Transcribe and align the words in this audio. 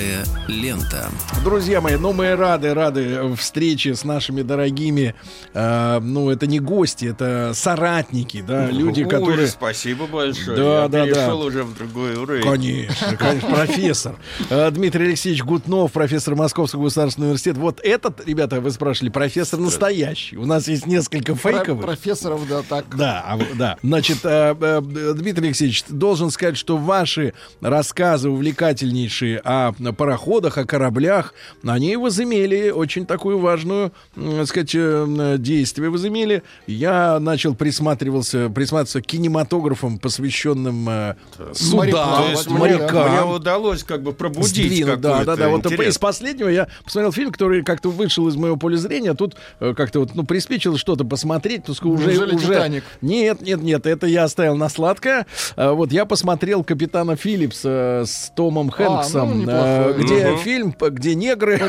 Голубая 0.00 0.24
лента. 0.48 1.10
Друзья 1.44 1.80
мои, 1.80 1.96
ну 1.96 2.12
мы 2.12 2.34
рады, 2.34 2.72
рады 2.74 3.34
встрече 3.36 3.94
с 3.94 4.04
нашими 4.04 4.42
дорогими, 4.42 5.14
э, 5.52 6.00
ну 6.00 6.30
это 6.30 6.46
не 6.46 6.58
гости, 6.58 7.06
это 7.06 7.52
соратники, 7.54 8.42
да, 8.46 8.70
люди, 8.70 9.02
Ой, 9.02 9.08
которые... 9.08 9.48
Спасибо 9.48 10.06
большое. 10.06 10.56
Да, 10.56 10.82
Я 10.82 10.88
да, 10.88 11.04
перешел 11.04 11.40
да. 11.40 11.44
уже 11.44 11.64
в 11.64 11.74
другой 11.74 12.14
уровень. 12.16 12.42
Конечно, 12.42 13.16
конечно, 13.16 13.48
профессор. 13.50 14.16
Э, 14.48 14.70
Дмитрий 14.70 15.06
Алексеевич 15.06 15.42
Гутнов, 15.42 15.92
профессор 15.92 16.34
Московского 16.34 16.84
государственного 16.84 17.30
университета. 17.30 17.60
Вот 17.60 17.80
этот, 17.82 18.26
ребята, 18.26 18.60
вы 18.60 18.70
спрашивали, 18.70 19.10
профессор 19.10 19.60
настоящий. 19.60 20.36
У 20.36 20.46
нас 20.46 20.68
есть 20.68 20.86
несколько 20.86 21.34
Про- 21.34 21.52
фейковых. 21.52 21.84
профессоров, 21.84 22.48
да, 22.48 22.62
так. 22.62 22.84
Да, 22.96 23.24
а 23.26 23.38
да. 23.54 23.76
Значит, 23.82 24.18
э, 24.24 24.54
э, 24.58 24.80
Дмитрий 25.14 25.48
Алексеевич, 25.48 25.84
должен 25.88 26.30
сказать, 26.30 26.56
что 26.56 26.76
ваши 26.76 27.34
рассказы 27.60 28.30
увлекательнейшие 28.30 29.40
о 29.44 29.72
пароходах, 29.92 30.58
о 30.58 30.64
кораблях, 30.64 31.34
они 31.66 31.96
возымели 31.96 32.70
очень 32.70 33.06
такую 33.06 33.38
важную, 33.38 33.92
так 34.14 34.46
сказать, 34.46 34.74
э, 34.74 35.36
действие 35.38 35.90
возымели. 35.90 36.42
Я 36.66 37.18
начал 37.20 37.54
присматривался, 37.54 38.48
присматриваться 38.50 39.02
к 39.02 39.06
кинематографам, 39.06 39.98
посвященным 39.98 40.88
э, 40.88 41.14
судам, 41.52 42.24
То 42.24 42.30
есть 42.30 42.48
мне, 42.50 42.58
морякам. 42.58 43.12
мне 43.12 43.22
удалось 43.22 43.84
как 43.84 44.02
бы 44.02 44.12
пробудить 44.12 44.48
Сдвинуть, 44.48 45.00
да, 45.00 45.24
да, 45.24 45.36
да. 45.36 45.48
Вот 45.48 45.66
интерес. 45.66 45.94
из 45.94 45.98
последнего 45.98 46.48
я 46.48 46.68
посмотрел 46.84 47.12
фильм, 47.12 47.32
который 47.32 47.62
как-то 47.62 47.90
вышел 47.90 48.28
из 48.28 48.36
моего 48.36 48.56
поля 48.56 48.76
зрения, 48.76 49.10
а 49.10 49.14
тут 49.14 49.36
э, 49.60 49.74
как-то 49.74 50.00
вот, 50.00 50.14
ну, 50.14 50.24
приспичило 50.24 50.78
что-то 50.78 51.04
посмотреть, 51.04 51.64
то 51.64 51.72
уже, 51.72 52.12
Неужели 52.12 52.34
уже... 52.34 52.46
«Титаник»? 52.54 52.84
Нет, 53.00 53.40
нет, 53.42 53.62
нет, 53.62 53.86
это 53.86 54.06
я 54.06 54.24
оставил 54.24 54.56
на 54.56 54.68
сладкое. 54.68 55.26
А, 55.56 55.72
Вот 55.72 55.92
я 55.92 56.04
посмотрел 56.04 56.62
«Капитана 56.64 57.16
Филлипса» 57.16 58.04
с 58.06 58.32
Томом 58.36 58.70
Хэнксом, 58.70 59.28
ну, 59.30 59.40
неплохой. 59.42 59.60
э, 59.68 59.79
где 59.98 60.30
Мгм. 60.30 60.38
фильм, 60.38 60.74
где 60.80 61.14
негры... 61.14 61.56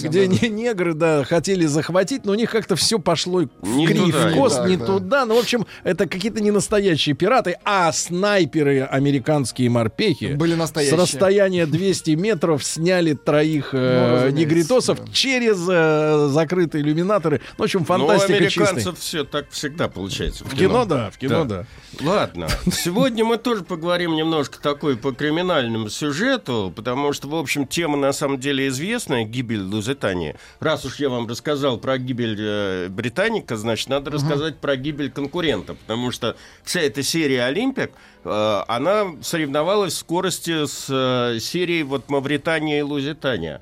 Где 0.00 0.26
да. 0.26 0.26
не- 0.26 0.48
негры, 0.48 0.94
да, 0.94 1.24
хотели 1.24 1.66
захватить, 1.66 2.24
но 2.24 2.32
у 2.32 2.34
них 2.34 2.50
как-то 2.50 2.76
все 2.76 2.98
пошло 2.98 3.40
в 3.40 3.46
туда, 3.48 4.28
в 4.28 4.30
не 4.30 4.34
кост, 4.34 4.56
так, 4.56 4.68
не 4.68 4.76
да. 4.76 4.86
туда. 4.86 5.26
Ну, 5.26 5.34
в 5.36 5.38
общем, 5.38 5.66
это 5.84 6.06
какие-то 6.08 6.42
не 6.42 6.50
настоящие 6.50 7.14
пираты, 7.14 7.56
а 7.64 7.92
снайперы 7.92 8.82
американские 8.82 9.70
морпехи 9.70 10.34
Были 10.34 10.54
с 10.54 10.58
настоящие. 10.58 10.98
расстояния 10.98 11.66
200 11.66 12.10
метров 12.12 12.64
сняли 12.64 13.14
троих 13.14 13.70
э, 13.72 14.26
Ну, 14.30 14.36
негритосов 14.36 14.98
да. 15.04 15.12
через 15.12 15.58
э, 15.68 16.28
закрытые 16.30 16.82
иллюминаторы. 16.82 17.40
Ну, 17.58 17.62
в 17.62 17.64
общем, 17.64 17.80
Ну, 17.80 17.84
у 17.84 17.86
фантастика 17.86 18.34
американцев 18.34 18.76
чистая. 18.76 18.94
все 18.94 19.24
так 19.24 19.50
всегда 19.50 19.88
получается. 19.88 20.44
В 20.44 20.54
кино, 20.54 20.84
да, 20.84 21.10
в 21.10 21.18
кино, 21.18 21.44
да. 21.44 21.66
Ладно. 22.00 22.48
Сегодня 22.72 23.24
мы 23.24 23.36
тоже 23.38 23.62
поговорим 23.64 24.14
немножко 24.14 24.60
такой 24.60 24.96
по 24.96 25.12
криминальному 25.12 25.88
сюжету, 25.88 26.72
потому 26.74 27.12
что, 27.12 27.28
в 27.30 27.34
общем, 27.36 27.66
тема 27.66 27.96
на 27.96 28.12
самом 28.12 28.38
деле 28.38 28.68
известная, 28.68 29.24
гибель 29.24 29.62
Лузитании. 29.62 30.36
Раз 30.58 30.84
уж 30.84 30.96
я 30.96 31.08
вам 31.08 31.26
рассказал 31.26 31.78
про 31.78 31.98
гибель 31.98 32.36
э, 32.38 32.88
Британика, 32.88 33.56
значит, 33.56 33.88
надо 33.88 34.10
рассказать 34.10 34.58
про 34.58 34.76
гибель 34.76 35.10
конкурента, 35.10 35.74
потому 35.74 36.10
что 36.10 36.36
вся 36.64 36.80
эта 36.80 37.02
серия 37.02 37.44
«Олимпик», 37.44 37.92
э, 38.24 38.62
она 38.68 39.14
соревновалась 39.22 39.94
в 39.94 39.98
скорости 39.98 40.66
с 40.66 40.86
э, 40.88 41.38
серией 41.40 41.82
вот 41.82 42.08
Мавритания 42.10 42.80
и 42.80 42.82
Лузитания. 42.82 43.60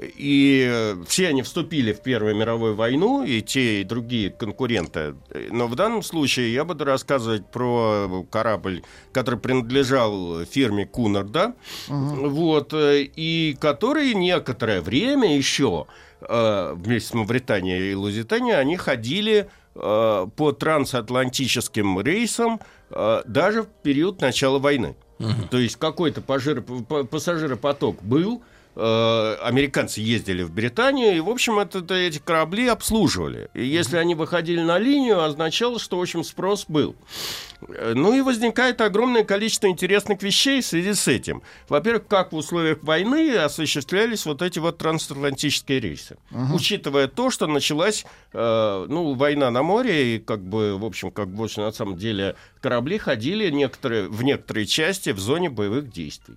И 0.00 0.66
э, 0.70 1.04
все 1.06 1.28
они 1.28 1.42
вступили 1.42 1.92
в 1.92 2.02
Первую 2.02 2.36
мировую 2.36 2.74
войну, 2.76 3.24
и 3.24 3.42
те, 3.42 3.80
и 3.80 3.84
другие 3.84 4.30
конкуренты. 4.30 5.14
Но 5.50 5.66
в 5.66 5.74
данном 5.74 6.02
случае 6.02 6.52
я 6.52 6.64
буду 6.64 6.84
рассказывать 6.84 7.50
про 7.50 8.26
корабль, 8.30 8.82
который 9.12 9.40
принадлежал 9.40 10.44
фирме 10.44 10.86
Кунар, 10.86 11.24
да? 11.24 11.54
Вот, 11.88 12.72
э, 12.74 13.02
и 13.02 13.56
который 13.60 14.14
некоторое 14.14 14.80
время 14.80 15.36
еще 15.36 15.86
э, 16.20 16.74
вместе 16.76 17.08
с 17.08 17.14
Мавританией 17.14 17.92
и 17.92 17.94
Лузитанией 17.94 18.56
они 18.56 18.76
ходили 18.76 19.48
по 19.74 20.56
трансатлантическим 20.58 22.00
рейсам 22.00 22.58
даже 22.90 23.62
в 23.62 23.68
период 23.84 24.20
начала 24.20 24.58
войны. 24.58 24.96
То 25.52 25.58
есть 25.58 25.76
какой-то 25.76 26.20
пассажиропоток 26.20 28.02
был, 28.02 28.42
американцы 28.80 30.00
ездили 30.00 30.42
в 30.44 30.52
Британию, 30.52 31.16
и, 31.16 31.20
в 31.20 31.28
общем, 31.28 31.58
это, 31.58 31.78
это 31.80 31.94
эти 31.94 32.18
корабли 32.18 32.68
обслуживали. 32.68 33.50
И 33.54 33.64
если 33.64 33.96
они 33.96 34.14
выходили 34.14 34.60
на 34.60 34.78
линию, 34.78 35.22
означало, 35.22 35.80
что, 35.80 35.98
в 35.98 36.02
общем, 36.02 36.22
спрос 36.22 36.66
был. 36.68 36.94
Э, 37.68 37.94
Ну 37.96 38.14
и 38.14 38.20
возникает 38.20 38.80
огромное 38.80 39.24
количество 39.24 39.66
интересных 39.66 40.22
вещей 40.22 40.60
в 40.60 40.66
связи 40.66 40.94
с 40.94 41.08
этим. 41.08 41.42
Во-первых, 41.68 42.06
как 42.06 42.32
в 42.32 42.36
условиях 42.36 42.82
войны 42.82 43.34
осуществлялись 43.36 44.26
вот 44.26 44.42
эти 44.42 44.60
вот 44.60 44.78
трансатлантические 44.78 45.80
рейсы. 45.80 46.16
Учитывая 46.54 47.08
то, 47.08 47.30
что 47.30 47.46
началась 47.46 48.04
э, 48.32 48.86
ну, 48.88 49.14
война 49.14 49.50
на 49.50 49.62
море, 49.62 50.16
и 50.16 50.18
как 50.20 50.40
бы, 50.40 50.78
в 50.78 50.84
общем, 50.84 51.10
как 51.10 51.28
бы 51.28 51.48
на 51.56 51.72
самом 51.72 51.96
деле 51.96 52.36
корабли 52.60 52.98
ходили 52.98 53.50
некоторые, 53.50 54.08
в 54.08 54.22
некоторые 54.22 54.66
части 54.66 55.10
в 55.10 55.18
зоне 55.18 55.50
боевых 55.50 55.90
действий. 55.90 56.36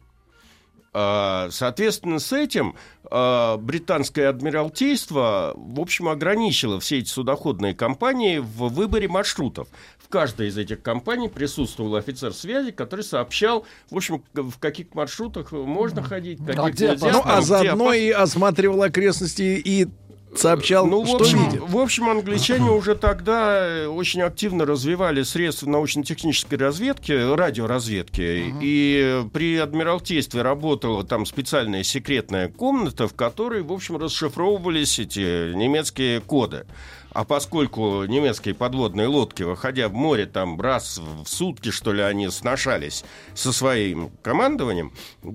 А, 0.93 1.47
Соответственно, 1.51 2.19
с 2.19 2.33
этим 2.33 2.75
а, 3.09 3.57
британское 3.57 4.29
адмиралтейство, 4.29 5.53
в 5.55 5.79
общем, 5.79 6.09
ограничило 6.09 6.79
все 6.81 6.99
эти 6.99 7.07
судоходные 7.07 7.73
компании 7.73 8.39
в 8.39 8.67
выборе 8.67 9.07
маршрутов. 9.07 9.69
В 9.97 10.09
каждой 10.09 10.49
из 10.49 10.57
этих 10.57 10.81
компаний 10.81 11.29
присутствовал 11.29 11.95
офицер 11.95 12.33
связи, 12.33 12.71
который 12.71 13.05
сообщал, 13.05 13.65
в 13.89 13.95
общем, 13.95 14.21
в 14.33 14.59
каких 14.59 14.93
маршрутах 14.93 15.53
можно 15.53 16.03
ходить, 16.03 16.39
каких 16.45 16.73
где 16.73 16.89
нельзя. 16.89 17.11
Ну, 17.13 17.21
а 17.23 17.41
заодно 17.41 17.85
опасно. 17.85 17.97
и 17.97 18.09
осматривал 18.09 18.83
окрестности 18.83 19.61
и 19.63 19.87
сообщал, 20.35 20.87
Ну, 20.87 21.01
в 21.03 21.07
что 21.07 21.17
общем, 21.17 21.45
видит. 21.49 21.61
в 21.61 21.77
общем, 21.77 22.09
англичане 22.09 22.71
уже 22.71 22.95
тогда 22.95 23.67
э, 23.67 23.87
очень 23.87 24.21
активно 24.21 24.65
развивали 24.65 25.23
средства 25.23 25.69
научно-технической 25.69 26.57
разведки, 26.57 27.11
радиоразведки. 27.11 28.53
И 28.61 29.23
при 29.33 29.57
Адмиралтействе 29.57 30.41
работала 30.41 31.03
там 31.03 31.25
специальная 31.25 31.83
секретная 31.83 32.49
комната, 32.49 33.07
в 33.07 33.13
которой, 33.13 33.61
в 33.61 33.71
общем, 33.71 33.97
расшифровывались 33.97 34.99
эти 34.99 35.53
немецкие 35.53 36.21
коды. 36.21 36.65
А 37.13 37.25
поскольку 37.25 38.05
немецкие 38.05 38.55
подводные 38.55 39.07
лодки, 39.07 39.43
выходя 39.43 39.89
в 39.89 39.93
море, 39.93 40.25
там 40.25 40.59
раз 40.61 40.97
в 40.97 41.27
сутки, 41.27 41.69
что 41.69 41.91
ли, 41.91 42.01
они 42.01 42.29
сношались 42.29 43.03
со 43.33 43.51
своим 43.51 44.11
командованием, 44.21 44.93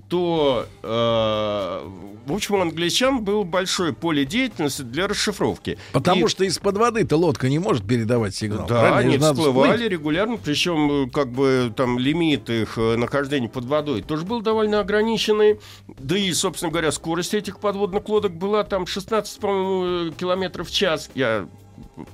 то, 0.09 0.67
э, 0.83 1.89
в 2.27 2.33
общем, 2.33 2.55
у 2.55 2.61
англичан 2.61 3.23
было 3.23 3.43
большое 3.43 3.93
поле 3.93 4.25
деятельности 4.25 4.83
для 4.83 5.07
расшифровки. 5.07 5.79
Потому 5.93 6.27
И- 6.27 6.29
что 6.29 6.45
из-под 6.45 6.79
воды-то 6.79 7.17
лодка 7.17 7.49
не 7.49 7.59
может 7.59 7.87
передавать 7.87 8.35
сигнал. 8.35 8.67
да, 8.67 8.81
правильно? 8.81 8.99
они 8.99 9.19
надо 9.19 9.35
всплывали 9.35 9.73
всплыть. 9.73 9.91
регулярно, 9.93 10.37
причем 10.39 11.11
как 11.11 11.31
бы 11.31 11.73
там 11.77 11.99
лимит 11.99 12.49
их 12.49 12.79
э, 12.79 12.97
нахождения 12.97 13.49
под 13.49 13.67
водой 13.67 14.03
тоже 14.03 14.25
был 14.25 14.41
довольно 14.41 14.81
ограниченный. 14.81 15.61
Да 15.99 16.17
и, 16.17 16.33
собственно 16.33 16.71
говоря, 16.71 16.91
скорость 16.93 17.35
этих 17.35 17.61
подводных 17.61 18.09
лодок 18.09 18.33
была 18.35 18.65
там 18.65 18.87
16, 18.87 19.39
по-моему, 19.41 20.13
километров 20.13 20.69
в 20.69 20.73
час. 20.73 21.11
Я 21.15 21.27
э, 21.43 21.47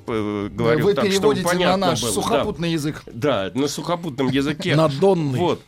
говорю 0.06 0.84
Вы 0.84 0.94
так, 0.94 1.04
чтобы 1.10 1.34
переводите 1.34 1.42
на 1.44 1.48
понятно 1.50 1.86
наш 1.88 2.02
было. 2.02 2.10
Да. 2.10 2.14
сухопутный 2.22 2.72
язык. 2.72 3.02
Да, 3.06 3.50
на 3.54 3.68
сухопутном 3.68 4.28
языке. 4.28 4.74
На 4.76 4.88
донный. 4.88 5.38
Вот. 5.38 5.62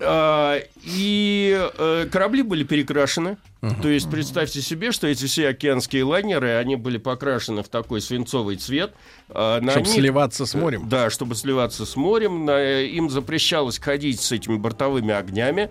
А, 0.00 0.58
И 0.84 1.68
э, 1.78 2.06
корабли 2.10 2.42
были 2.42 2.64
перекрашены. 2.64 3.36
То 3.82 3.88
есть 3.88 4.08
представьте 4.08 4.62
себе, 4.62 4.92
что 4.92 5.08
эти 5.08 5.26
все 5.26 5.48
океанские 5.48 6.04
лайнеры, 6.04 6.50
они 6.54 6.76
были 6.76 6.96
покрашены 6.98 7.64
в 7.64 7.68
такой 7.68 8.00
свинцовый 8.00 8.54
цвет. 8.56 8.94
А, 9.30 9.60
на 9.60 9.72
Чтобы 9.72 9.86
них- 9.88 9.94
сливаться 9.96 10.46
с 10.46 10.54
морем. 10.54 10.88
Да, 10.88 11.10
чтобы 11.10 11.34
сливаться 11.34 11.84
с 11.84 11.96
морем. 11.96 12.44
На- 12.44 12.80
Им 12.82 13.10
запрещалось 13.10 13.78
ходить 13.78 14.20
с 14.20 14.30
этими 14.30 14.56
бортовыми 14.56 15.12
огнями. 15.12 15.70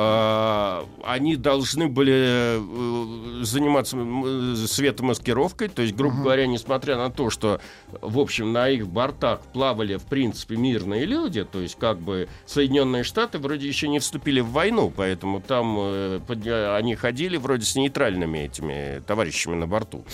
А, 0.00 0.86
Они 1.02 1.34
должны 1.34 1.88
были 1.88 2.12
э, 2.14 3.42
заниматься 3.42 3.96
э, 3.96 4.54
светомаскировкой. 4.68 5.66
То 5.66 5.82
есть, 5.82 5.96
грубо 5.96 6.18
говоря, 6.22 6.46
несмотря 6.46 6.96
на 6.96 7.10
то, 7.10 7.30
что, 7.30 7.60
в 8.00 8.20
общем, 8.20 8.52
на 8.52 8.68
их 8.68 8.86
бортах 8.86 9.40
плавали, 9.52 9.96
в 9.96 10.04
принципе, 10.04 10.54
мирные 10.54 11.04
люди, 11.04 11.42
то 11.42 11.60
есть, 11.60 11.74
как 11.80 11.98
бы, 11.98 12.28
Соединенные 12.46 13.02
Штаты 13.02 13.38
вроде 13.38 13.66
еще 13.66 13.88
не 13.88 13.98
вступили 13.98 14.38
в 14.38 14.50
войну, 14.50 14.92
поэтому 14.94 15.40
там 15.40 15.76
э, 15.80 16.20
под- 16.24 16.46
они 16.46 16.94
ходили 16.94 17.36
вроде 17.36 17.64
с 17.64 17.74
нейтральными 17.74 18.38
этими 18.38 19.02
товарищами 19.04 19.56
на 19.56 19.66
борту. 19.66 20.04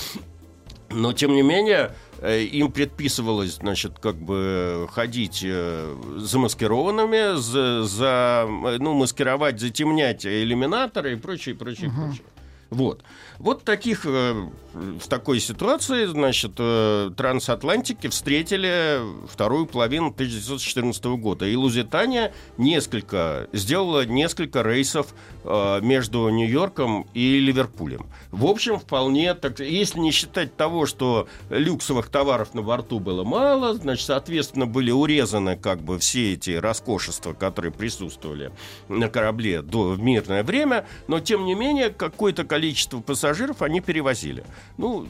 Но, 0.88 1.12
тем 1.12 1.34
не 1.34 1.42
менее, 1.42 1.90
им 2.24 2.72
предписывалось, 2.72 3.56
значит, 3.56 3.98
как 3.98 4.16
бы 4.16 4.88
ходить 4.92 5.42
э, 5.44 5.94
замаскированными, 6.16 7.36
за, 7.36 7.82
за, 7.84 8.46
э, 8.48 8.78
ну, 8.78 8.94
маскировать, 8.94 9.60
затемнять 9.60 10.24
иллюминаторы 10.24 11.12
и 11.12 11.16
прочее, 11.16 11.54
прочее, 11.54 11.90
прочее. 11.90 12.24
Вот. 12.70 13.02
Вот 13.38 13.64
таких, 13.64 14.06
э, 14.06 14.48
в 14.72 15.08
такой 15.08 15.40
ситуации, 15.40 16.06
значит, 16.06 16.52
э, 16.58 17.10
трансатлантики 17.16 18.06
встретили 18.06 19.00
вторую 19.28 19.66
половину 19.66 20.12
1914 20.12 21.16
года. 21.16 21.46
И 21.46 21.56
Лузитания 21.56 22.32
несколько, 22.58 23.48
сделала 23.52 24.04
несколько 24.04 24.62
рейсов 24.62 25.14
э, 25.42 25.80
между 25.82 26.28
Нью-Йорком 26.28 27.08
и 27.12 27.40
Ливерпулем. 27.40 28.06
В 28.30 28.46
общем, 28.46 28.78
вполне, 28.78 29.34
так, 29.34 29.58
если 29.58 29.98
не 29.98 30.12
считать 30.12 30.56
того, 30.56 30.86
что 30.86 31.26
люксовых 31.50 32.08
товаров 32.08 32.54
на 32.54 32.62
борту 32.62 33.00
было 33.00 33.24
мало, 33.24 33.74
значит, 33.74 34.06
соответственно, 34.06 34.66
были 34.66 34.92
урезаны 34.92 35.56
как 35.56 35.82
бы 35.82 35.98
все 35.98 36.34
эти 36.34 36.52
роскошества, 36.52 37.32
которые 37.32 37.72
присутствовали 37.72 38.52
на 38.88 39.08
корабле 39.08 39.62
до, 39.62 39.90
в 39.90 40.00
мирное 40.00 40.44
время, 40.44 40.86
но, 41.08 41.18
тем 41.18 41.44
не 41.44 41.54
менее, 41.54 41.90
какое-то 41.90 42.44
количество 42.44 43.00
пассажиров 43.00 43.23
они 43.62 43.80
перевозили. 43.80 44.44
Ну, 44.76 45.06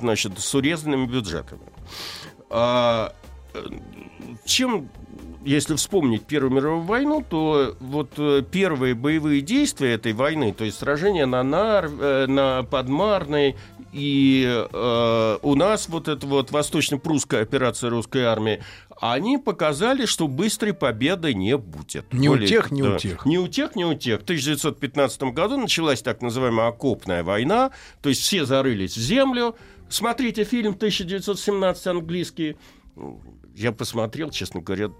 значит, 0.00 0.38
с 0.38 0.54
урезанными 0.54 1.06
бюджетами. 1.06 1.62
А, 2.50 3.14
э, 3.54 3.60
чем, 4.44 4.88
если 5.44 5.74
вспомнить 5.74 6.24
Первую 6.24 6.52
мировую 6.52 6.82
войну, 6.82 7.24
то 7.28 7.76
вот 7.80 8.10
э, 8.18 8.42
первые 8.50 8.94
боевые 8.94 9.40
действия 9.40 9.94
этой 9.94 10.12
войны, 10.12 10.52
то 10.52 10.64
есть 10.64 10.78
сражения 10.78 11.26
на, 11.26 11.42
Нар, 11.42 11.86
э, 11.86 12.26
на 12.26 12.62
Подмарной 12.64 13.56
и 13.92 14.66
э, 14.72 15.38
у 15.42 15.54
нас 15.54 15.88
вот 15.88 16.08
эта 16.08 16.26
вот 16.26 16.50
восточно-прусская 16.50 17.42
операция 17.42 17.90
русской 17.90 18.24
армии, 18.24 18.62
они 19.02 19.36
показали, 19.36 20.06
что 20.06 20.28
быстрой 20.28 20.72
победы 20.72 21.34
не 21.34 21.56
будет. 21.56 22.12
Ни 22.12 22.28
у 22.28 22.38
тех, 22.38 22.70
ни 22.70 22.82
у 22.82 22.96
тех. 22.96 23.26
Ни 23.26 23.36
у 23.36 23.48
тех, 23.48 23.74
ни 23.74 23.82
у 23.82 23.94
тех. 23.94 24.20
В 24.20 24.22
1915 24.22 25.22
году 25.34 25.56
началась 25.56 26.02
так 26.02 26.22
называемая 26.22 26.68
окопная 26.68 27.24
война, 27.24 27.72
то 28.00 28.10
есть 28.10 28.22
все 28.22 28.44
зарылись 28.44 28.96
в 28.96 29.00
землю. 29.00 29.56
Смотрите 29.88 30.44
фильм 30.44 30.74
1917 30.74 31.86
английский. 31.88 32.56
Я 33.56 33.72
посмотрел, 33.72 34.30
честно 34.30 34.60
говоря, 34.60 34.90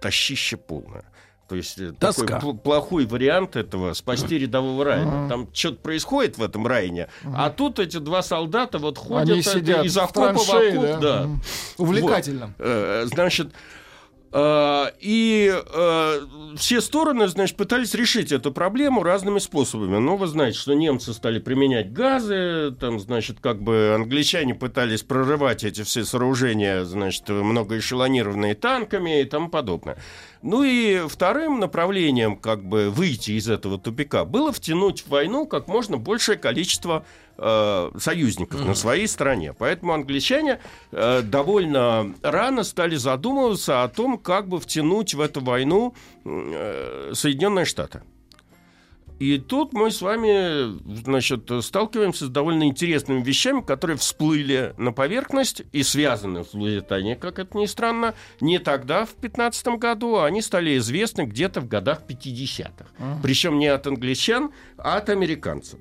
тащище 0.00 0.56
полное. 0.56 1.04
То 1.48 1.54
есть 1.54 1.78
э, 1.78 1.92
такой 1.92 2.26
Тоска. 2.26 2.38
пл- 2.40 2.58
плохой 2.58 3.06
вариант 3.06 3.54
этого 3.54 3.92
спасти 3.92 4.36
рядового 4.38 4.84
Райана. 4.84 5.28
Там 5.28 5.48
что-то 5.52 5.76
происходит 5.76 6.38
в 6.38 6.42
этом 6.42 6.66
Райне, 6.66 7.08
а 7.24 7.50
тут 7.50 7.78
эти 7.78 7.98
два 7.98 8.22
солдата 8.22 8.78
вот 8.78 8.98
ходят 8.98 9.28
Они 9.30 9.40
это, 9.40 9.50
сидят 9.50 9.84
из 9.84 9.96
окопа 9.96 10.34
в 10.34 10.50
окоп, 10.50 10.82
да? 10.82 10.98
да. 10.98 11.28
Увлекательно. 11.78 12.52
Э, 12.58 13.04
Значит, 13.06 13.48
э, 13.48 13.52
и 15.00 15.50
э, 15.50 16.20
все 16.58 16.80
стороны, 16.82 17.26
значит, 17.26 17.56
пытались 17.56 17.94
решить 17.94 18.32
эту 18.32 18.52
проблему 18.52 19.02
разными 19.02 19.38
способами. 19.38 19.96
Ну, 19.96 20.16
вы 20.16 20.26
знаете, 20.26 20.58
что 20.58 20.74
немцы 20.74 21.14
стали 21.14 21.38
применять 21.38 21.90
газы, 21.92 22.74
там, 22.78 23.00
значит, 23.00 23.38
как 23.40 23.62
бы 23.62 23.94
англичане 23.94 24.54
пытались 24.54 25.02
прорывать 25.02 25.64
эти 25.64 25.84
все 25.84 26.04
сооружения, 26.04 26.84
значит, 26.84 27.26
многоэшелонированные 27.28 28.54
танками 28.54 29.22
и 29.22 29.24
тому 29.24 29.48
подобное. 29.48 29.96
Ну 30.42 30.64
и 30.64 31.06
вторым 31.08 31.58
направлением, 31.58 32.36
как 32.36 32.62
бы, 32.62 32.90
выйти 32.90 33.32
из 33.32 33.48
этого 33.48 33.78
тупика 33.78 34.24
было 34.24 34.52
втянуть 34.52 35.00
в 35.00 35.08
войну 35.08 35.46
как 35.46 35.66
можно 35.66 35.96
большее 35.96 36.36
количество 36.36 37.06
э, 37.38 37.90
союзников 37.98 38.64
на 38.64 38.74
своей 38.74 39.06
стороне. 39.06 39.52
Поэтому 39.52 39.92
англичане 39.92 40.60
э, 40.92 41.22
довольно 41.22 42.14
рано 42.22 42.64
стали 42.64 42.96
задумываться 42.96 43.82
о 43.82 43.88
том, 43.88 44.18
как 44.18 44.48
бы 44.48 44.60
втянуть 44.60 45.14
в 45.14 45.20
эту 45.20 45.40
войну 45.40 45.94
э, 46.24 47.12
Соединенные 47.14 47.64
Штаты. 47.64 48.02
И 49.18 49.38
тут 49.38 49.72
мы 49.72 49.90
с 49.90 50.02
вами, 50.02 50.78
значит, 51.04 51.50
сталкиваемся 51.62 52.26
с 52.26 52.28
довольно 52.28 52.64
интересными 52.64 53.22
вещами, 53.22 53.62
которые 53.62 53.96
всплыли 53.96 54.74
на 54.76 54.92
поверхность 54.92 55.62
и 55.72 55.82
связаны 55.82 56.44
с 56.44 56.52
Лузитанией, 56.52 57.16
как 57.16 57.38
это 57.38 57.56
ни 57.56 57.64
странно, 57.64 58.14
не 58.40 58.58
тогда, 58.58 59.06
в 59.06 59.14
15 59.14 59.68
году, 59.78 60.16
а 60.16 60.26
они 60.26 60.42
стали 60.42 60.76
известны 60.76 61.22
где-то 61.22 61.62
в 61.62 61.68
годах 61.68 62.02
50-х. 62.06 62.86
Причем 63.22 63.58
не 63.58 63.68
от 63.68 63.86
англичан, 63.86 64.52
а 64.76 64.98
от 64.98 65.08
американцев. 65.08 65.78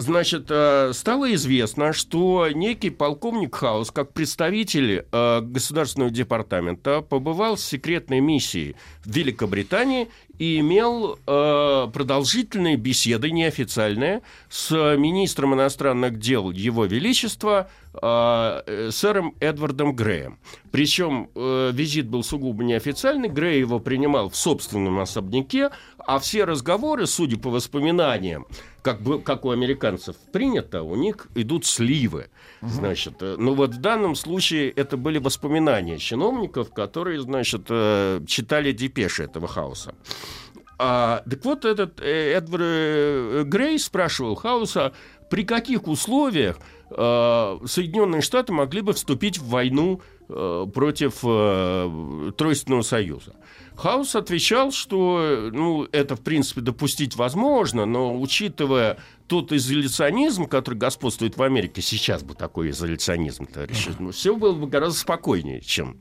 Значит, 0.00 0.46
э, 0.48 0.92
стало 0.94 1.34
известно, 1.34 1.92
что 1.92 2.48
некий 2.54 2.88
полковник 2.88 3.54
Хаус, 3.54 3.90
как 3.90 4.14
представитель 4.14 5.04
э, 5.12 5.40
Государственного 5.42 6.10
департамента, 6.10 7.02
побывал 7.02 7.58
с 7.58 7.64
секретной 7.64 8.20
миссией 8.20 8.76
в 9.04 9.14
Великобритании 9.14 10.08
и 10.38 10.60
имел 10.60 11.18
э, 11.26 11.88
продолжительные 11.92 12.76
беседы, 12.76 13.30
неофициальные, 13.30 14.22
с 14.48 14.70
министром 14.96 15.52
иностранных 15.52 16.18
дел 16.18 16.50
Его 16.50 16.86
Величества 16.86 17.68
э, 17.94 18.62
э, 18.66 18.90
сэром 18.90 19.34
Эдвардом 19.40 19.94
Греем. 19.94 20.38
Причем 20.70 21.30
э, 21.34 21.70
визит 21.72 22.08
был 22.08 22.22
сугубо 22.22 22.64
неофициальный, 22.64 23.28
Грей 23.28 23.60
его 23.60 23.78
принимал 23.80 24.30
в 24.30 24.36
собственном 24.36 25.00
особняке, 25.00 25.70
а 25.98 26.18
все 26.18 26.44
разговоры, 26.44 27.06
судя 27.06 27.38
по 27.38 27.50
воспоминаниям, 27.50 28.46
как, 28.82 29.00
бы, 29.00 29.20
как 29.20 29.44
у 29.44 29.50
американцев 29.50 30.16
принято, 30.32 30.82
у 30.82 30.96
них 30.96 31.28
идут 31.34 31.66
сливы. 31.66 32.28
Значит, 32.62 33.14
э, 33.20 33.36
ну 33.38 33.54
вот 33.54 33.74
в 33.74 33.80
данном 33.80 34.14
случае 34.14 34.70
это 34.70 34.96
были 34.96 35.18
воспоминания 35.18 35.98
чиновников, 35.98 36.72
которые, 36.72 37.20
значит, 37.20 37.66
э, 37.68 38.20
читали 38.26 38.72
депеши 38.72 39.24
этого 39.24 39.48
хаоса. 39.48 39.94
А, 40.82 41.22
так 41.28 41.44
вот, 41.44 41.66
этот 41.66 42.00
э, 42.00 42.32
Эдвард 42.32 42.62
э, 42.64 43.42
Грей 43.44 43.78
спрашивал 43.78 44.34
Хауса, 44.34 44.92
при 45.28 45.44
каких 45.44 45.86
условиях 45.86 46.58
Соединенные 46.90 48.20
Штаты 48.20 48.52
могли 48.52 48.80
бы 48.80 48.92
вступить 48.92 49.38
в 49.38 49.48
войну 49.48 50.00
э, 50.28 50.66
против 50.72 51.18
э, 51.22 52.32
Тройственного 52.36 52.82
Союза. 52.82 53.34
Хаус 53.76 54.14
отвечал, 54.14 54.72
что 54.72 55.50
ну, 55.52 55.84
это, 55.92 56.16
в 56.16 56.20
принципе, 56.20 56.60
допустить 56.60 57.16
возможно, 57.16 57.86
но 57.86 58.20
учитывая 58.20 58.98
тот 59.26 59.52
изоляционизм, 59.52 60.46
который 60.46 60.74
господствует 60.74 61.36
в 61.36 61.42
Америке, 61.42 61.80
сейчас 61.80 62.22
бы 62.22 62.34
такой 62.34 62.70
изоляционизм, 62.70 63.46
товарищи, 63.46 63.90
ну, 63.98 64.10
все 64.10 64.36
было 64.36 64.52
бы 64.52 64.66
гораздо 64.66 64.98
спокойнее, 64.98 65.60
чем 65.60 65.98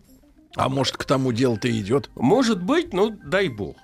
А 0.56 0.68
может, 0.68 0.98
к 0.98 1.06
тому 1.06 1.32
дело-то 1.32 1.70
идет? 1.70 2.10
может 2.16 2.62
быть, 2.62 2.92
ну, 2.94 3.12
дай 3.12 3.48
бог. 3.48 3.76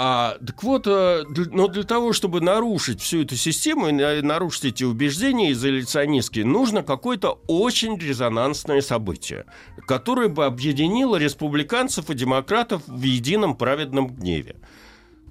А, 0.00 0.36
так 0.46 0.62
вот, 0.62 0.86
э, 0.86 1.24
но 1.50 1.66
для 1.66 1.82
того, 1.82 2.12
чтобы 2.12 2.40
нарушить 2.40 3.00
всю 3.00 3.22
эту 3.22 3.34
систему 3.36 3.88
и 3.88 3.92
на- 3.92 4.22
нарушить 4.22 4.64
эти 4.66 4.84
убеждения 4.84 5.50
изоляционистские, 5.52 6.44
нужно 6.44 6.82
какое-то 6.84 7.40
очень 7.48 7.98
резонансное 7.98 8.80
событие, 8.80 9.44
которое 9.88 10.28
бы 10.28 10.44
объединило 10.46 11.16
республиканцев 11.16 12.10
и 12.10 12.14
демократов 12.14 12.82
в 12.86 13.02
едином 13.02 13.56
праведном 13.56 14.06
гневе. 14.14 14.54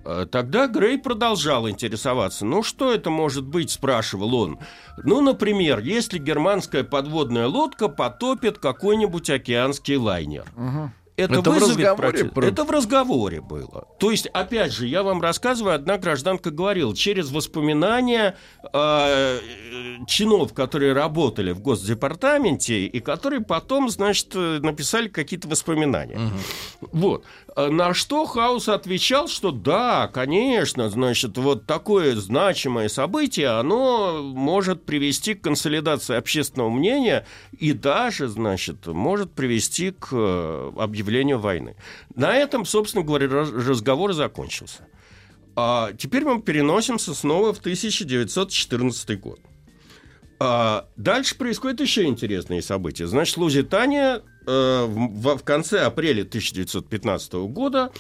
Э, 0.04 0.26
Тогда 0.30 0.68
Грей 0.68 0.98
продолжал 0.98 1.70
интересоваться. 1.70 2.46
Ну, 2.46 2.62
что 2.62 2.94
это 2.94 3.10
может 3.10 3.46
быть, 3.46 3.72
спрашивал 3.72 4.36
он. 4.36 4.60
Ну, 5.02 5.22
например, 5.22 5.80
если 5.80 6.18
германская 6.20 6.84
подводная 6.84 7.48
лодка 7.48 7.88
потопит 7.88 8.58
какой-нибудь 8.58 9.30
океанский 9.30 9.96
лайнер. 9.96 10.46
Это, 11.18 11.40
Это 11.40 11.50
в 11.50 11.54
вызовет 11.56 11.78
разговоре 11.78 11.96
протест. 12.12 12.34
про- 12.34 12.46
Это 12.46 12.64
в 12.64 12.70
разговоре 12.72 13.42
было. 13.42 13.88
То 14.00 14.12
есть, 14.12 14.28
опять 14.28 14.72
же, 14.72 14.86
я 14.88 15.02
вам 15.02 15.20
рассказываю, 15.20 15.74
одна 15.74 15.98
гражданка 15.98 16.52
говорила, 16.52 16.96
через 16.96 17.32
воспоминания 17.32 18.36
э, 18.72 19.40
чинов, 20.06 20.54
которые 20.54 20.94
работали 20.94 21.52
в 21.54 21.60
Госдепартаменте 21.60 22.86
и 22.86 23.00
которые 23.00 23.42
потом, 23.42 23.90
значит, 23.90 24.34
написали 24.36 25.08
какие-то 25.08 25.48
воспоминания. 25.48 26.20
Вот. 26.82 27.24
А 27.56 27.70
На 27.70 27.96
что 27.96 28.26
Хаус 28.26 28.70
отвечал, 28.70 29.28
что 29.28 29.50
да, 29.52 30.08
конечно, 30.14 30.88
значит, 30.92 31.38
вот 31.40 31.66
такое 31.66 32.16
значимое 32.16 32.90
событие, 32.90 33.48
оно 33.50 34.22
может 34.22 34.86
привести 34.86 35.34
к 35.34 35.42
консолидации 35.42 36.16
общественного 36.16 36.70
мнения 36.70 37.26
и 37.58 37.74
даже, 37.74 38.28
значит, 38.28 38.86
может 38.86 39.32
привести 39.32 39.90
к 39.92 40.10
э, 40.12 40.72
объявлению 41.08 41.40
войны. 41.40 41.76
На 42.16 42.36
этом, 42.36 42.66
собственно 42.66 43.04
говоря, 43.04 43.28
раз- 43.30 43.52
разговор 43.52 44.14
закончился. 44.14 44.88
А 45.56 45.92
теперь 45.98 46.24
мы 46.24 46.42
переносимся 46.42 47.14
снова 47.16 47.54
в 47.54 47.60
1914 47.60 49.20
год. 49.20 49.40
А, 50.40 50.88
дальше 50.98 51.36
происходят 51.36 51.82
еще 51.82 52.04
интересные 52.06 52.62
события. 52.62 53.08
Значит, 53.08 53.38
Лузитания 53.38 54.22
э, 54.46 54.86
в, 54.86 55.38
в- 55.38 55.44
конце 55.44 55.82
апреля 55.82 56.22
1915 56.22 57.34
года 57.50 57.92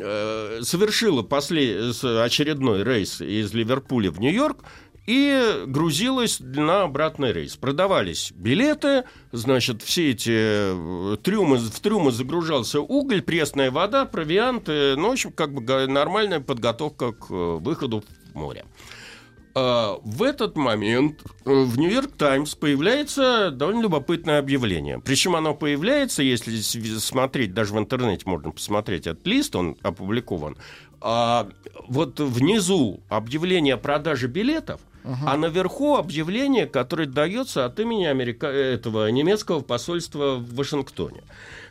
э, 0.00 0.60
совершила 0.62 1.22
после, 1.22 1.90
очередной 1.90 2.82
рейс 2.82 3.20
из 3.20 3.52
Ливерпуля 3.52 4.10
в 4.10 4.20
Нью-Йорк 4.20 4.64
и 5.06 5.64
грузилась 5.66 6.38
на 6.40 6.82
обратный 6.82 7.32
рейс. 7.32 7.56
Продавались 7.56 8.32
билеты, 8.34 9.04
значит, 9.32 9.82
все 9.82 10.10
эти 10.10 10.32
э, 10.32 11.16
трюмы, 11.22 11.56
в 11.56 11.80
трюмы 11.80 12.12
загружался 12.12 12.80
уголь, 12.80 13.22
пресная 13.22 13.70
вода, 13.70 14.04
провианты, 14.04 14.96
ну, 14.96 15.08
в 15.08 15.12
общем, 15.12 15.32
как 15.32 15.52
бы 15.54 15.86
нормальная 15.86 16.40
подготовка 16.40 17.12
к 17.12 17.30
э, 17.30 17.34
выходу 17.60 18.04
в 18.32 18.38
море. 18.38 18.64
А, 19.54 19.98
В 20.02 20.22
этот 20.22 20.56
момент 20.56 21.22
э, 21.44 21.50
в 21.52 21.78
Нью-Йорк 21.78 22.12
Таймс 22.12 22.54
появляется 22.54 23.50
довольно 23.50 23.82
любопытное 23.82 24.38
объявление. 24.38 25.00
Причем 25.00 25.36
оно 25.36 25.54
появляется, 25.54 26.22
если 26.22 26.56
смотреть, 26.56 27.52
даже 27.52 27.74
в 27.74 27.78
интернете 27.78 28.22
можно 28.26 28.50
посмотреть 28.50 29.06
этот 29.06 29.26
лист, 29.26 29.54
он 29.56 29.76
опубликован. 29.82 30.56
А, 31.00 31.48
вот 31.88 32.20
внизу 32.20 33.00
объявление 33.08 33.74
о 33.74 33.78
продаже 33.78 34.28
билетов, 34.28 34.80
а 35.04 35.36
наверху 35.36 35.96
объявление, 35.96 36.66
которое 36.66 37.06
дается 37.06 37.64
от 37.64 37.78
имени 37.80 38.04
Америка... 38.04 38.46
этого 38.46 39.08
немецкого 39.10 39.60
посольства 39.60 40.36
в 40.36 40.54
Вашингтоне. 40.54 41.22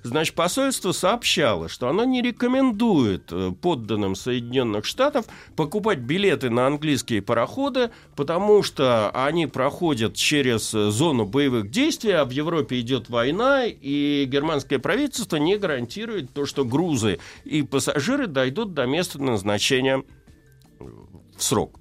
Значит, 0.03 0.33
посольство 0.33 0.91
сообщало, 0.93 1.69
что 1.69 1.87
оно 1.87 2.03
не 2.05 2.21
рекомендует 2.21 3.31
э, 3.31 3.51
подданным 3.61 4.15
Соединенных 4.15 4.85
Штатов 4.85 5.25
покупать 5.55 5.99
билеты 5.99 6.49
на 6.49 6.65
английские 6.65 7.21
пароходы, 7.21 7.91
потому 8.15 8.63
что 8.63 9.11
они 9.11 9.45
проходят 9.45 10.15
через 10.15 10.73
э, 10.73 10.89
зону 10.89 11.25
боевых 11.25 11.69
действий, 11.69 12.13
а 12.13 12.25
в 12.25 12.31
Европе 12.31 12.79
идет 12.79 13.09
война, 13.09 13.65
и 13.65 14.25
германское 14.27 14.79
правительство 14.79 15.37
не 15.37 15.57
гарантирует 15.57 16.33
то, 16.33 16.47
что 16.47 16.65
грузы 16.65 17.19
и 17.45 17.61
пассажиры 17.61 18.25
дойдут 18.25 18.73
до 18.73 18.87
места 18.87 19.21
назначения 19.21 20.03
в 20.79 21.43
срок. 21.43 21.80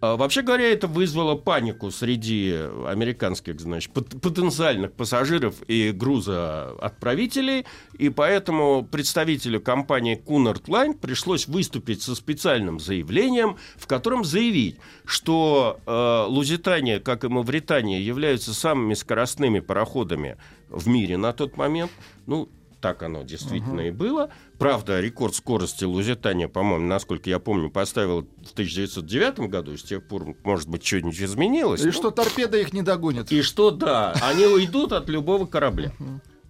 А, 0.00 0.16
Вообще 0.16 0.42
говоря, 0.42 0.70
это 0.70 0.86
вызвало 0.86 1.34
панику 1.34 1.90
среди 1.90 2.54
американских, 2.86 3.60
значит, 3.60 3.92
пот- 3.92 4.20
потенциальных 4.20 4.92
пассажиров 4.92 5.56
и 5.68 5.92
грузоотправителей, 5.92 7.66
и 7.98 8.08
поэтому 8.08 8.84
представителю 8.84 9.60
компании 9.60 10.22
Cunard 10.26 10.64
Line 10.64 10.94
пришлось 10.94 11.46
выступить 11.46 12.02
со 12.02 12.14
специальным 12.14 12.80
заявлением, 12.80 13.56
в 13.76 13.86
котором 13.86 14.24
заявить, 14.24 14.76
что 15.04 15.80
э, 15.86 16.24
Лузитания, 16.28 16.98
как 17.00 17.24
и 17.24 17.28
Мавритания, 17.28 18.00
являются 18.00 18.54
самыми 18.54 18.94
скоростными 18.94 19.60
пароходами 19.60 20.36
в 20.68 20.88
мире 20.88 21.16
на 21.18 21.32
тот 21.32 21.56
момент. 21.56 21.90
Ну, 22.26 22.48
так 22.80 23.02
оно 23.02 23.22
действительно 23.22 23.82
и 23.82 23.90
было. 23.90 24.30
Правда, 24.58 25.00
рекорд 25.00 25.34
скорости 25.34 25.84
Лузитания, 25.84 26.48
по-моему, 26.48 26.86
насколько 26.86 27.28
я 27.30 27.38
помню, 27.38 27.70
поставил 27.70 28.22
в 28.22 28.52
1909 28.52 29.50
году. 29.50 29.76
С 29.76 29.82
тех 29.82 30.06
пор, 30.06 30.34
может 30.44 30.68
быть, 30.68 30.84
что-нибудь 30.84 31.20
изменилось. 31.20 31.82
И 31.82 31.86
Ну, 31.86 31.92
что 31.92 32.10
торпеда 32.10 32.58
их 32.58 32.72
не 32.72 32.82
догонит. 32.82 33.30
и 33.32 33.42
что, 33.42 33.70
да, 33.70 34.12
они 34.22 34.46
уйдут 34.46 34.92
от 34.92 35.08
любого 35.08 35.46
корабля. 35.46 35.92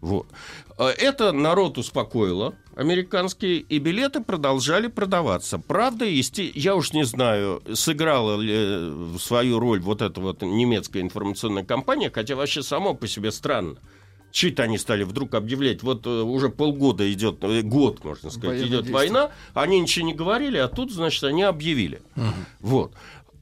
Вот. 0.00 0.26
Э, 0.78 0.88
Это 0.88 1.32
народ 1.32 1.76
успокоило, 1.76 2.54
американские, 2.74 3.58
и 3.58 3.78
билеты 3.78 4.20
продолжали 4.22 4.86
продаваться. 4.86 5.58
Правда, 5.58 6.06
есте... 6.06 6.50
я 6.54 6.74
уж 6.74 6.92
не 6.92 7.04
знаю, 7.04 7.62
сыграла 7.74 8.40
ли 8.40 8.54
э, 8.56 9.16
свою 9.20 9.58
роль 9.58 9.80
вот 9.80 10.00
эта 10.00 10.20
вот 10.20 10.40
немецкая 10.42 11.02
информационная 11.02 11.64
компания, 11.64 12.10
хотя 12.10 12.34
вообще 12.34 12.62
само 12.62 12.94
по 12.94 13.06
себе 13.06 13.30
странно. 13.30 13.76
Чуть 14.32 14.60
они 14.60 14.78
стали 14.78 15.02
вдруг 15.02 15.34
объявлять, 15.34 15.82
вот 15.82 16.06
э, 16.06 16.10
уже 16.10 16.50
полгода 16.50 17.10
идет, 17.12 17.42
э, 17.42 17.62
год, 17.62 18.04
можно 18.04 18.30
сказать, 18.30 18.60
Военные 18.60 18.68
идет 18.68 18.84
действия. 18.84 18.94
война, 18.94 19.30
они 19.54 19.80
ничего 19.80 20.06
не 20.06 20.14
говорили, 20.14 20.56
а 20.58 20.68
тут, 20.68 20.92
значит, 20.92 21.24
они 21.24 21.42
объявили. 21.42 22.00
Вот. 22.60 22.92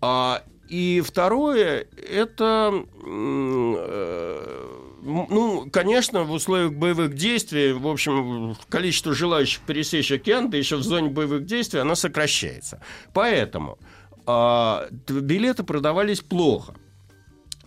А, 0.00 0.42
и 0.68 1.02
второе, 1.04 1.87
это, 1.97 2.85
э, 3.04 4.68
ну, 5.02 5.68
конечно, 5.71 6.25
в 6.25 6.33
условиях 6.33 6.73
боевых 6.75 7.14
действий, 7.14 7.73
в 7.73 7.87
общем, 7.87 8.57
количество 8.68 9.14
желающих 9.14 9.61
пересечь 9.62 10.12
океан, 10.12 10.50
да 10.50 10.59
еще 10.59 10.76
в 10.76 10.83
зоне 10.83 11.09
боевых 11.09 11.47
действий, 11.47 11.80
оно 11.80 11.95
сокращается. 11.95 12.83
Поэтому 13.12 13.78
а, 14.26 14.88
билеты 15.09 15.64
продавались 15.64 16.21
плохо. 16.21 16.75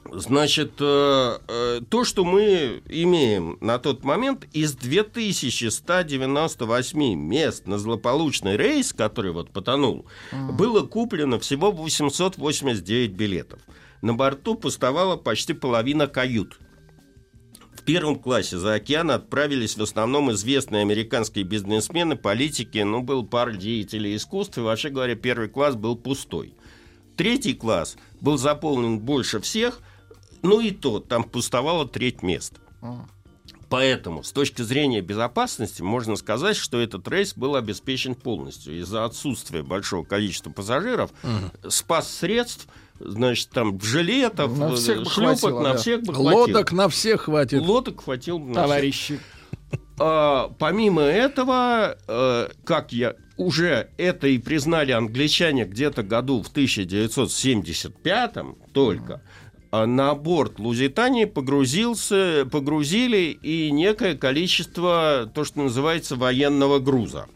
Значит, 0.10 0.74
э, 0.80 1.38
э, 1.48 1.82
то, 1.88 2.04
что 2.04 2.26
мы 2.26 2.82
имеем 2.90 3.60
на 3.62 3.78
тот 3.78 4.04
момент, 4.04 4.48
из 4.52 4.74
2198 4.74 7.16
мест 7.16 7.68
на 7.68 7.78
злополучный 7.78 8.58
рейс, 8.58 8.94
который 8.94 9.32
вот 9.32 9.52
потонул, 9.52 10.08
было 10.32 10.82
куплено 10.86 11.40
всего 11.40 11.72
889 11.72 13.12
билетов. 13.12 13.60
На 14.02 14.14
борту 14.14 14.56
пустовала 14.56 15.18
почти 15.18 15.54
половина 15.54 16.08
кают. 16.08 16.60
В 17.74 17.84
первом 17.84 18.16
классе 18.16 18.58
за 18.58 18.74
океан 18.74 19.12
отправились 19.12 19.78
в 19.78 19.82
основном 19.82 20.32
известные 20.32 20.82
американские 20.82 21.46
бизнесмены, 21.46 22.16
политики, 22.16 22.80
ну, 22.80 23.02
был 23.02 23.26
пара 23.26 23.54
деятелей 23.54 24.16
искусств, 24.16 24.58
и, 24.58 24.62
вообще 24.62 24.90
говоря, 24.90 25.16
первый 25.16 25.48
класс 25.48 25.76
был 25.76 25.96
пустой. 25.96 26.54
Третий 27.16 27.54
класс 27.54 27.98
был 28.20 28.38
заполнен 28.38 29.00
больше 29.00 29.40
всех, 29.40 29.82
ну 30.44 30.60
и 30.60 30.72
то, 30.72 31.00
там 31.00 31.24
пустовало 31.24 31.88
треть 31.88 32.24
мест. 32.24 32.54
Поэтому, 33.70 34.22
с 34.22 34.34
точки 34.34 34.64
зрения 34.64 35.00
безопасности, 35.00 35.82
можно 35.82 36.18
сказать, 36.18 36.58
что 36.58 36.82
этот 36.82 37.08
рейс 37.08 37.34
был 37.34 37.56
обеспечен 37.56 38.16
полностью. 38.16 38.78
Из-за 38.80 39.06
отсутствия 39.06 39.64
большого 39.64 40.04
количества 40.04 40.50
пассажиров, 40.50 41.12
спас 41.70 42.14
средств, 42.14 42.68
значит, 43.00 43.50
там 43.50 43.80
жилетов, 43.80 44.58
На 44.58 44.76
всех 44.76 45.04
бы 45.04 45.10
шлюпок, 45.10 45.40
хватило, 45.40 45.62
на 45.62 45.72
да. 45.72 45.78
всех 45.78 46.02
бы 46.02 46.14
хватило. 46.14 46.40
Лодок 46.40 46.72
на 46.74 46.90
всех 46.90 47.22
хватит. 47.22 47.62
Лодок 47.62 48.04
хватило 48.04 48.40
бы 48.40 48.50
на 48.50 48.68
всех. 48.68 49.22
А, 50.04 50.50
помимо 50.58 51.04
этого, 51.04 51.96
э, 52.08 52.50
как 52.66 52.92
я 52.92 53.16
уже 53.38 53.90
это 53.98 54.28
и 54.28 54.38
признали 54.38 54.92
англичане 54.92 55.66
где-то 55.66 56.04
году 56.04 56.42
в 56.42 56.50
1975 56.50 58.38
только, 58.74 59.22
на 59.72 60.14
борт 60.16 60.60
Лузитании 60.60 61.26
погрузился, 61.26 62.48
погрузили 62.52 63.38
и 63.42 63.72
некое 63.72 64.16
количество, 64.16 65.32
то, 65.34 65.44
что 65.46 65.62
называется, 65.62 66.16
военного 66.16 66.80
груза. 66.80 67.28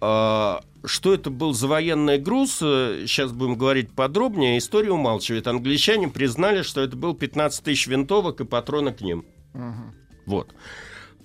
А, 0.00 0.62
Что 0.84 1.12
это 1.14 1.30
был 1.30 1.52
за 1.52 1.66
военный 1.66 2.18
груз, 2.18 2.60
э, 2.62 3.04
сейчас 3.06 3.32
будем 3.32 3.56
говорить 3.56 3.90
подробнее, 3.92 4.56
история 4.58 4.92
умалчивает. 4.92 5.48
Англичане 5.48 6.08
признали, 6.08 6.62
что 6.62 6.80
это 6.80 6.96
был 6.96 7.12
15 7.14 7.64
тысяч 7.64 7.88
винтовок 7.88 8.40
и 8.40 8.44
патроны 8.44 8.92
к 8.92 9.00
ним. 9.00 9.24
Мгм. 9.52 9.94
Вот. 10.26 10.54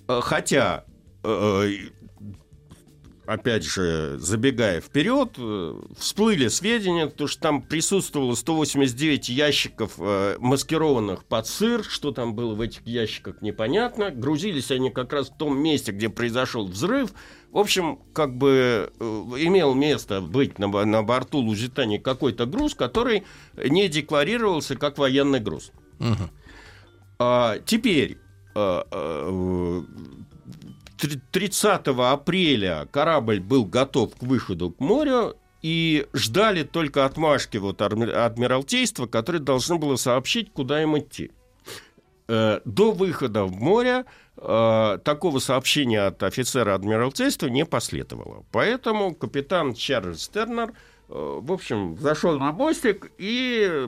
Э, 0.08 0.20
Хотя, 0.20 0.84
э, 1.22 1.68
опять 3.26 3.64
же, 3.64 4.16
забегая 4.18 4.80
вперед, 4.80 5.34
э, 5.38 5.80
всплыли 5.96 6.48
сведения, 6.48 7.06
то, 7.06 7.26
что 7.26 7.40
там 7.40 7.62
присутствовало 7.62 8.34
189 8.34 9.28
ящиков, 9.28 9.94
э, 9.98 10.36
маскированных 10.38 11.24
под 11.24 11.46
сыр. 11.46 11.84
Что 11.84 12.12
там 12.12 12.34
было 12.34 12.54
в 12.54 12.60
этих 12.60 12.86
ящиках, 12.86 13.40
непонятно. 13.42 14.10
Грузились 14.10 14.70
они 14.70 14.90
как 14.90 15.12
раз 15.12 15.30
в 15.30 15.36
том 15.36 15.58
месте, 15.58 15.92
где 15.92 16.08
произошел 16.08 16.66
взрыв. 16.66 17.12
В 17.50 17.58
общем, 17.58 18.00
как 18.12 18.36
бы 18.36 18.90
э, 18.98 19.04
имел 19.38 19.74
место 19.74 20.20
быть 20.20 20.58
на, 20.58 20.68
на 20.68 21.02
борту 21.02 21.38
Лузитании 21.38 21.98
какой-то 21.98 22.46
груз, 22.46 22.74
который 22.74 23.24
не 23.56 23.88
декларировался 23.88 24.76
как 24.76 24.98
военный 24.98 25.40
груз. 25.40 25.70
Мгм. 25.98 26.30
А, 27.18 27.58
теперь, 27.64 28.18
30 31.30 31.86
апреля 31.86 32.88
корабль 32.90 33.40
был 33.40 33.64
готов 33.64 34.16
к 34.16 34.22
выходу 34.22 34.70
к 34.70 34.80
морю, 34.80 35.36
и 35.62 36.08
ждали 36.12 36.64
только 36.64 37.04
отмашки 37.04 37.56
вот 37.56 37.80
Адмиралтейства, 37.80 39.06
которое 39.06 39.38
должно 39.38 39.78
было 39.78 39.96
сообщить, 39.96 40.52
куда 40.52 40.82
им 40.82 40.98
идти. 40.98 41.30
Э, 42.28 42.60
До 42.64 42.90
выхода 42.90 43.44
в 43.44 43.52
море 43.52 44.04
э, 44.36 44.98
такого 45.04 45.38
сообщения 45.38 46.02
от 46.02 46.22
офицера 46.24 46.74
Адмиралтейства 46.74 47.46
не 47.46 47.64
последовало. 47.64 48.44
Поэтому 48.50 49.14
капитан 49.14 49.74
Чарльз 49.74 50.28
Тернер 50.28 50.72
в 51.14 51.52
общем, 51.52 51.98
зашел 51.98 52.38
на 52.38 52.52
мостик 52.52 53.12
и 53.18 53.86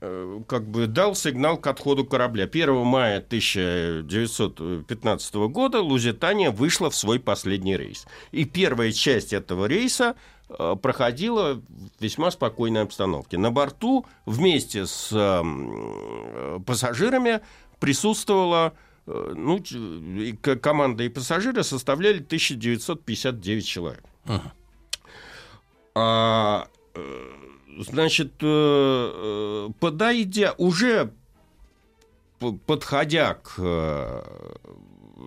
э, 0.00 0.40
как 0.46 0.68
бы 0.68 0.86
дал 0.86 1.16
сигнал 1.16 1.56
к 1.56 1.66
отходу 1.66 2.04
корабля. 2.04 2.44
1 2.44 2.76
мая 2.84 3.18
1915 3.18 5.34
года 5.34 5.80
Лузитания 5.80 6.52
вышла 6.52 6.90
в 6.90 6.94
свой 6.94 7.18
последний 7.18 7.76
рейс. 7.76 8.06
И 8.30 8.44
первая 8.44 8.92
часть 8.92 9.32
этого 9.32 9.66
рейса 9.66 10.14
э, 10.48 10.76
проходила 10.80 11.54
в 11.54 11.62
весьма 11.98 12.30
спокойной 12.30 12.82
обстановке. 12.82 13.36
На 13.36 13.50
борту 13.50 14.06
вместе 14.24 14.86
с 14.86 15.10
э, 15.12 15.42
пассажирами 16.64 17.40
присутствовала 17.80 18.74
э, 19.08 19.34
ну, 19.36 19.60
команда 20.62 21.02
и 21.02 21.08
пассажиры 21.08 21.64
составляли 21.64 22.18
1959 22.18 23.66
человек. 23.66 24.04
Ага. 24.24 24.52
А, 25.98 26.68
э, 26.94 27.30
значит, 27.80 28.32
э, 28.40 28.46
э, 28.46 29.68
подойдя, 29.80 30.54
уже 30.58 31.12
подходя 32.66 33.34
к 33.34 33.58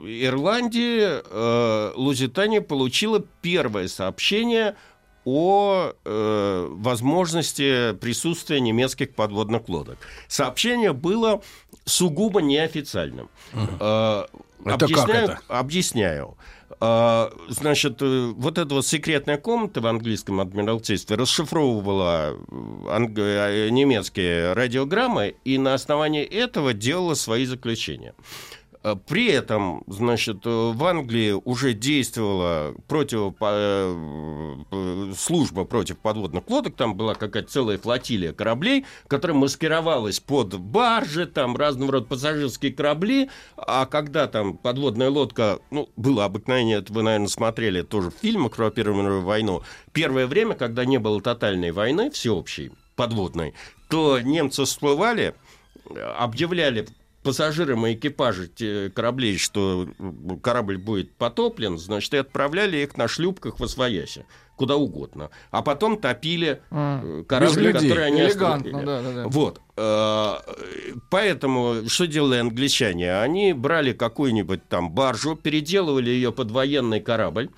Ирландии, 0.06 1.94
Лузитания 1.98 2.62
получила 2.62 3.22
первое 3.42 3.90
сообщение 3.90 4.78
о 5.26 5.92
э, 6.04 6.68
возможности 6.72 7.94
присутствия 7.94 8.62
немецких 8.62 9.14
подводных 9.14 9.68
лодок. 9.68 9.98
Сообщение 10.28 10.94
было 10.94 11.42
сугубо 11.86 12.42
неофициальным. 12.42 13.30
Э, 13.54 14.26
Это 14.66 14.78
как 14.78 14.84
объясняю, 14.84 15.24
это? 15.26 15.40
Объясняю. 15.48 16.38
Э, 16.82 17.30
Значит, 17.50 18.02
э, 18.02 18.32
вот 18.36 18.58
эта 18.58 18.74
вот 18.74 18.86
секретная 18.86 19.38
комната 19.38 19.82
в 19.82 19.88
английском 19.88 20.40
адмиралтействе 20.42 21.16
расшифровывала 21.16 22.32
э, 22.32 22.36
анг- 22.88 23.20
э, 23.20 23.70
немецкие 23.70 24.54
радиограммы 24.54 25.36
и 25.46 25.58
на 25.58 25.74
основании 25.76 26.24
этого 26.24 26.74
делала 26.74 27.14
свои 27.14 27.46
заключения. 27.46 28.14
Э, 28.84 28.96
При 29.08 29.28
этом, 29.28 29.84
значит, 29.88 30.46
э, 30.46 30.50
в 30.50 30.84
Англии 30.84 31.32
уже 31.32 31.74
действовала 31.74 32.74
против, 32.88 33.34
э, 33.40 35.14
служба 35.16 35.66
против 35.66 36.00
подводных 36.00 36.50
лодок, 36.50 36.76
там 36.76 36.96
была 36.96 37.14
какая-то 37.14 37.50
целая 37.50 37.78
флотилия 37.78 38.34
кораблей, 38.34 38.86
которая 39.08 39.38
маскировалась 39.38 40.20
под 40.20 40.60
баржи, 40.60 41.28
там 41.28 41.56
разного 41.56 41.92
рода 41.94 42.08
пассажирские 42.08 42.74
корабли, 42.74 43.30
а 43.56 43.86
когда 43.86 44.28
там 44.28 44.58
подводная 44.58 45.10
лодка, 45.10 45.60
ну, 45.70 45.90
было 45.96 46.26
обыкновение, 46.26 46.80
это 46.80 46.92
вы, 46.92 47.04
наверное, 47.04 47.28
смотрели 47.28 47.82
тоже 47.82 48.10
в 48.10 48.16
фильмах 48.16 48.56
про 48.56 48.72
Первую 48.72 49.04
мировую 49.04 49.24
войну, 49.24 49.62
первое 49.92 50.26
время, 50.26 50.56
когда 50.56 50.86
не 50.86 50.98
было 50.98 51.22
тотальной 51.22 51.72
войны 51.72 52.10
всеобщей, 52.10 52.72
подводной, 52.96 53.54
то 53.90 54.20
немцы 54.20 54.66
всплывали, 54.66 55.36
объявляли 56.18 56.88
пассажирам 57.24 57.86
и 57.88 57.94
экипажи 57.94 58.50
кораблей, 58.94 59.38
что 59.38 59.88
корабль 60.42 60.78
будет 60.78 61.14
потоплен, 61.16 61.78
значит, 61.78 62.14
и 62.14 62.18
отправляли 62.18 62.78
их 62.78 62.98
на 62.98 63.08
шлюпках 63.08 63.60
в 63.60 63.64
Освояси, 63.64 64.26
куда 64.56 64.76
угодно. 64.76 65.30
А 65.52 65.62
потом 65.62 65.98
топили 66.00 66.62
э, 66.72 67.24
корабль, 67.28 67.62
людей. 67.62 67.74
который 67.74 68.08
они 68.08 68.22
Элегантно, 68.22 68.56
остановили. 68.56 68.86
да, 68.86 69.02
да, 69.02 69.14
да. 69.14 69.28
Вот. 69.28 69.62
Э, 69.78 70.36
Поэтому 71.10 71.88
что 71.88 72.08
делали 72.08 72.40
англичане? 72.40 73.20
Они 73.20 73.54
брали 73.54 73.94
какую-нибудь 73.94 74.68
там 74.68 74.92
баржу, 74.92 75.36
переделывали 75.36 76.10
ее 76.10 76.32
под 76.32 76.52
военный 76.52 77.02
корабль, 77.02 77.50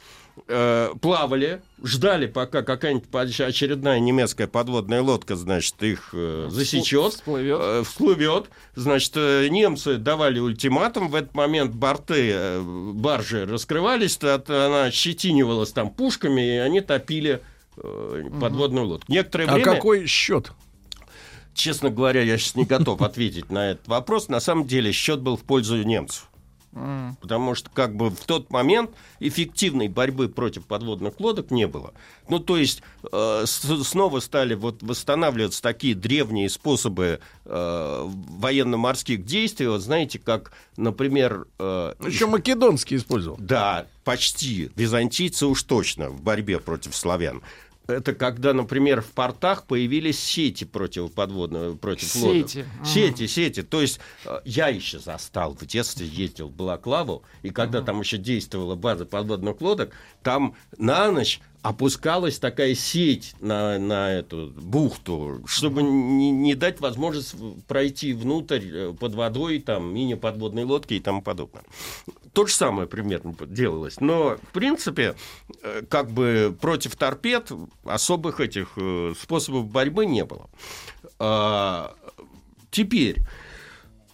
э, 0.48 0.90
плавали, 1.02 1.62
ждали, 1.84 2.28
пока 2.28 2.62
какая-нибудь 2.64 3.08
очередная 3.40 4.00
немецкая 4.00 4.48
подводная 4.48 5.02
лодка, 5.02 5.36
значит, 5.36 5.82
их 5.84 6.10
э, 6.14 6.48
засечет, 6.50 7.14
Всплывет. 7.14 7.60
э, 7.62 7.84
всплывет. 7.86 8.46
Значит, 8.76 9.14
э, 9.16 9.48
немцы 9.50 9.98
давали 9.98 10.40
ультиматум. 10.40 11.10
В 11.10 11.16
этот 11.16 11.34
момент 11.36 11.74
борты 11.74 12.32
э, 12.34 12.62
баржи 12.94 13.46
раскрывались, 13.46 14.18
от- 14.18 14.50
она 14.50 14.92
щетинивалась 14.92 15.72
там 15.72 15.90
пушками, 15.90 16.42
и 16.56 16.58
они 16.58 16.82
топили 16.82 17.42
э, 17.78 18.24
подводную 18.42 18.86
лодку. 18.86 19.12
Некоторое 19.12 19.46
А 19.48 19.54
время... 19.54 19.74
какой 19.76 20.06
счет? 20.08 20.52
Честно 21.54 21.92
говоря, 21.92 22.22
я 22.24 22.38
сейчас 22.40 22.56
не 22.56 22.66
готов 22.66 23.02
ответить 23.04 23.52
на 23.52 23.72
этот 23.72 23.88
вопрос. 23.88 24.28
На 24.28 24.40
самом 24.40 24.66
деле 24.66 24.92
счет 24.92 25.22
был 25.22 25.38
в 25.38 25.44
пользу 25.44 25.78
немцев. 25.84 26.28
М. 26.76 27.16
Потому 27.22 27.54
что 27.56 27.70
как 27.70 27.96
бы 27.96 28.10
в 28.10 28.26
тот 28.26 28.50
момент 28.50 28.92
эффективной 29.20 29.88
борьбы 29.90 30.28
против 30.28 30.66
подводных 30.66 31.20
лодок 31.20 31.52
не 31.52 31.68
было. 31.68 31.94
Ну, 32.30 32.40
то 32.40 32.58
есть 32.58 32.82
э, 33.12 33.44
с- 33.46 33.84
снова 33.84 34.20
стали 34.20 34.56
вот 34.56 34.82
восстанавливаться 34.82 35.62
такие 35.62 35.94
древние 35.94 36.50
способы 36.50 37.20
э, 37.46 38.04
военно-морских 38.08 39.24
действий. 39.26 39.68
Вот 39.68 39.82
знаете, 39.82 40.20
как, 40.20 40.52
например... 40.78 41.46
э, 41.60 41.94
Еще 42.06 42.26
македонский 42.26 42.96
использовал. 42.96 43.38
да, 43.40 43.86
почти. 44.04 44.72
Византийцы 44.76 45.46
уж 45.46 45.64
точно 45.64 46.10
в 46.10 46.22
борьбе 46.22 46.60
против 46.60 46.96
славян. 46.96 47.42
Это 47.88 48.14
когда, 48.14 48.54
например, 48.54 49.02
в 49.02 49.12
портах 49.12 49.66
появились 49.66 50.18
сети 50.18 50.64
против 50.64 51.12
подводного, 51.12 51.76
против 51.76 52.16
лодок. 52.16 52.50
Сети. 52.50 52.66
Сети, 52.86 53.28
сети. 53.28 53.62
То 53.62 53.82
есть 53.82 54.00
э, 54.26 54.40
я 54.46 54.70
еще 54.70 55.00
застал 55.00 55.54
в 55.54 55.66
детстве, 55.66 56.08
ездил 56.08 56.48
в 56.48 56.54
Балаклаву, 56.54 57.24
и 57.42 57.50
когда 57.50 57.82
там 57.82 58.00
еще 58.00 58.18
действовала 58.18 58.76
база 58.76 59.06
подводных 59.06 59.60
лодок, 59.60 59.94
там 60.22 60.56
на 60.78 61.12
ночь 61.12 61.42
опускалась 61.62 62.40
такая 62.40 62.76
сеть 62.76 63.36
на, 63.40 63.80
на 63.80 64.12
эту 64.12 64.54
бухту, 64.56 65.42
чтобы 65.46 65.82
не, 65.82 66.30
не 66.30 66.56
дать 66.56 66.80
возможность 66.80 67.36
пройти 67.68 68.14
внутрь 68.14 68.62
э, 68.66 68.94
под 68.98 69.16
водой, 69.16 69.60
там, 69.60 69.94
мини-подводные 69.94 70.66
лодки 70.66 70.94
и 70.94 71.00
тому 71.00 71.22
подобное. 71.22 71.64
То 72.34 72.48
же 72.48 72.54
самое 72.54 72.88
примерно 72.88 73.36
делалось. 73.46 74.00
Но, 74.00 74.38
в 74.38 74.54
принципе, 74.54 75.16
э, 75.62 75.84
как 75.88 76.10
бы 76.10 76.56
против 76.60 76.96
торпед 76.96 77.52
особых 77.86 78.40
этих 78.40 78.70
э, 78.76 79.14
способов 79.20 79.68
борьбы 79.68 80.06
не 80.06 80.26
было. 80.26 80.50
А, 81.20 81.96
Теперь, 82.74 83.18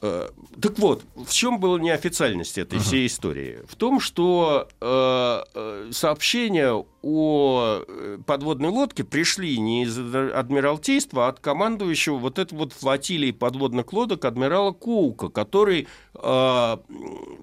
э, 0.01 0.29
так 0.61 0.79
вот, 0.79 1.03
в 1.15 1.31
чем 1.31 1.59
была 1.59 1.79
неофициальность 1.79 2.57
этой 2.57 2.79
всей 2.79 3.07
истории? 3.07 3.59
В 3.67 3.75
том, 3.75 3.99
что 3.99 4.67
э, 4.81 5.43
э, 5.53 5.89
сообщения 5.91 6.83
о 7.01 7.83
э, 7.87 8.17
подводной 8.25 8.69
лодке 8.69 9.03
пришли 9.03 9.57
не 9.57 9.83
из 9.83 9.97
Адмиралтейства, 9.97 11.27
а 11.27 11.29
от 11.29 11.39
командующего 11.39 12.17
вот 12.17 12.39
этой 12.39 12.57
вот 12.57 12.73
флотилии 12.73 13.31
подводных 13.31 13.91
лодок 13.93 14.25
адмирала 14.25 14.71
Коука, 14.71 15.29
который 15.29 15.87
э, 16.15 16.77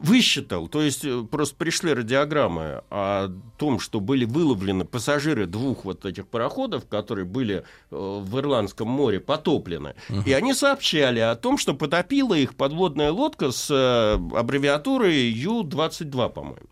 высчитал, 0.01 0.69
то 0.69 0.83
есть 0.83 1.05
э, 1.05 1.23
просто 1.31 1.57
пришли 1.57 1.95
радиограммы 1.95 2.83
о 2.91 3.29
том, 3.57 3.81
что 3.81 4.01
были 4.01 4.27
выловлены 4.27 4.85
пассажиры 4.85 5.47
двух 5.47 5.85
вот 5.85 6.05
этих 6.05 6.27
пароходов, 6.27 6.87
которые 6.87 7.25
были 7.25 7.65
в 7.91 8.39
Ирландском 8.39 8.89
море 8.89 9.21
потоплены, 9.21 9.95
и 10.27 10.33
они 10.33 10.53
сообщали 10.53 11.21
о 11.21 11.35
том, 11.35 11.57
что 11.57 11.73
потопила 11.75 12.35
их 12.35 12.55
подводная 12.55 13.06
лодка 13.11 13.51
с 13.51 13.71
э, 13.71 14.37
аббревиатурой 14.37 15.29
Ю-22, 15.31 16.31
по-моему. 16.31 16.67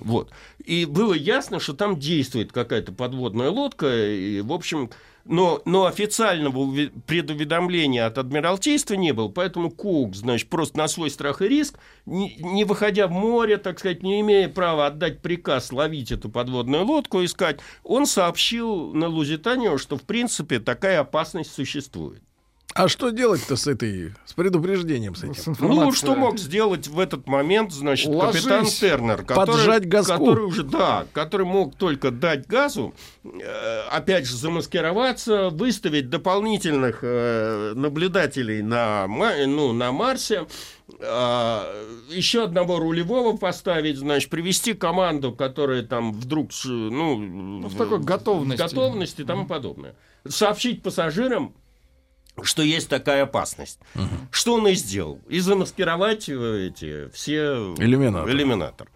Вот. 0.00 0.30
И 0.64 0.84
было 0.84 1.12
ясно, 1.12 1.60
что 1.60 1.74
там 1.74 1.98
действует 1.98 2.52
какая-то 2.52 2.92
подводная 2.92 3.50
лодка, 3.50 4.06
и, 4.06 4.40
в 4.40 4.52
общем, 4.52 4.90
но, 5.24 5.60
но 5.64 5.86
официального 5.86 6.88
предуведомления 7.06 8.06
от 8.06 8.18
Адмиралтейства 8.18 8.94
не 8.94 9.12
было, 9.12 9.28
поэтому 9.28 9.70
Кук, 9.70 10.14
значит, 10.14 10.48
просто 10.48 10.78
на 10.78 10.88
свой 10.88 11.10
страх 11.10 11.42
и 11.42 11.48
риск, 11.48 11.78
не, 12.06 12.36
не 12.36 12.64
выходя 12.64 13.06
в 13.06 13.10
море, 13.10 13.58
так 13.58 13.78
сказать, 13.78 14.02
не 14.02 14.20
имея 14.20 14.48
права 14.48 14.86
отдать 14.86 15.20
приказ 15.20 15.72
ловить 15.72 16.10
эту 16.10 16.30
подводную 16.30 16.84
лодку, 16.84 17.22
искать, 17.24 17.60
он 17.84 18.06
сообщил 18.06 18.94
на 18.94 19.08
Лузитанию, 19.08 19.78
что, 19.78 19.96
в 19.96 20.02
принципе, 20.02 20.58
такая 20.58 21.00
опасность 21.00 21.52
существует. 21.52 22.22
А 22.74 22.86
что 22.88 23.10
делать-то 23.10 23.56
с 23.56 23.66
этой, 23.66 24.14
с 24.24 24.32
предупреждением 24.32 25.16
с 25.16 25.20
С 25.20 25.24
этим? 25.24 25.42
Ну, 25.46 25.52
информацией. 25.52 25.92
что 25.96 26.14
мог 26.14 26.38
сделать 26.38 26.86
в 26.86 27.00
этот 27.00 27.26
момент, 27.26 27.72
значит, 27.72 28.08
Ложись. 28.08 28.42
капитан 28.42 28.64
Тернер, 28.66 29.22
который, 29.24 29.90
который 29.90 30.44
уже, 30.44 30.62
да, 30.62 31.04
который 31.12 31.46
мог 31.46 31.74
только 31.74 32.12
дать 32.12 32.46
газу, 32.46 32.94
э, 33.24 33.80
опять 33.90 34.26
же, 34.26 34.36
замаскироваться, 34.36 35.50
выставить 35.50 36.10
дополнительных 36.10 37.00
э, 37.02 37.72
наблюдателей 37.74 38.62
на, 38.62 39.08
ну, 39.08 39.72
на 39.72 39.90
Марсе, 39.90 40.46
э, 41.00 41.84
еще 42.10 42.44
одного 42.44 42.78
рулевого 42.78 43.36
поставить, 43.36 43.96
значит, 43.98 44.30
привести 44.30 44.74
команду, 44.74 45.32
которая 45.32 45.82
там 45.82 46.12
вдруг, 46.12 46.52
ш- 46.52 46.68
ну, 46.68 47.66
в 47.68 47.76
такой 47.76 47.98
готовности. 47.98 48.62
готовности 48.62 49.22
и 49.22 49.24
тому 49.24 49.46
подобное. 49.46 49.96
Сообщить 50.28 50.82
пассажирам, 50.82 51.54
что 52.42 52.62
есть 52.62 52.88
такая 52.88 53.24
опасность. 53.24 53.78
Что 54.30 54.54
он 54.54 54.68
и 54.68 54.74
сделал. 54.74 55.20
И 55.28 55.40
замаскировать 55.40 56.28
э, 56.28 56.68
эти 56.68 57.10
все 57.10 57.74
Иллюминаторы. 57.78 58.32
иллюминатор. 58.32 58.88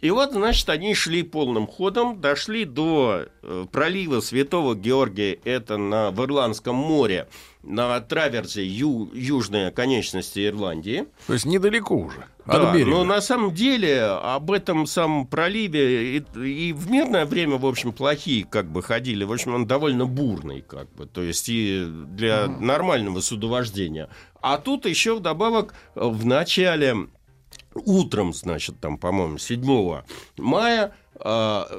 И 0.00 0.10
вот, 0.10 0.32
значит, 0.32 0.68
они 0.70 0.94
шли 0.94 1.22
полным 1.22 1.66
ходом, 1.66 2.20
дошли 2.22 2.64
до 2.64 3.26
э, 3.42 3.66
пролива 3.70 4.20
Святого 4.20 4.74
Георгия, 4.74 5.34
это 5.44 5.76
на, 5.76 6.10
в 6.10 6.24
Ирландском 6.24 6.74
море, 6.74 7.28
на 7.62 8.00
траверзе 8.00 8.66
ю- 8.66 9.10
южной 9.12 9.68
оконечности 9.68 10.46
Ирландии. 10.46 11.06
То 11.26 11.34
есть 11.34 11.44
недалеко 11.44 11.94
уже 11.94 12.24
Да, 12.46 12.72
берега. 12.72 12.90
но 12.90 13.04
на 13.04 13.20
самом 13.20 13.54
деле 13.54 14.02
об 14.02 14.50
этом 14.50 14.86
самом 14.86 15.26
проливе 15.26 16.16
и, 16.18 16.24
и 16.42 16.72
в 16.72 16.90
мирное 16.90 17.26
время, 17.26 17.56
в 17.58 17.66
общем, 17.66 17.92
плохие 17.92 18.44
как 18.44 18.66
бы 18.70 18.82
ходили. 18.82 19.24
В 19.24 19.32
общем, 19.32 19.54
он 19.54 19.66
довольно 19.66 20.06
бурный, 20.06 20.62
как 20.62 20.90
бы, 20.94 21.06
то 21.06 21.22
есть 21.22 21.48
и 21.50 21.84
для 21.86 22.46
нормального 22.46 23.20
судовождения. 23.20 24.08
А 24.40 24.56
тут 24.56 24.86
еще 24.86 25.16
вдобавок 25.16 25.74
э, 25.94 26.00
в 26.02 26.24
начале 26.24 26.96
утром, 27.74 28.32
значит, 28.32 28.80
там, 28.80 28.96
по-моему, 28.98 29.38
7 29.38 30.00
мая 30.38 30.94
э, 31.14 31.28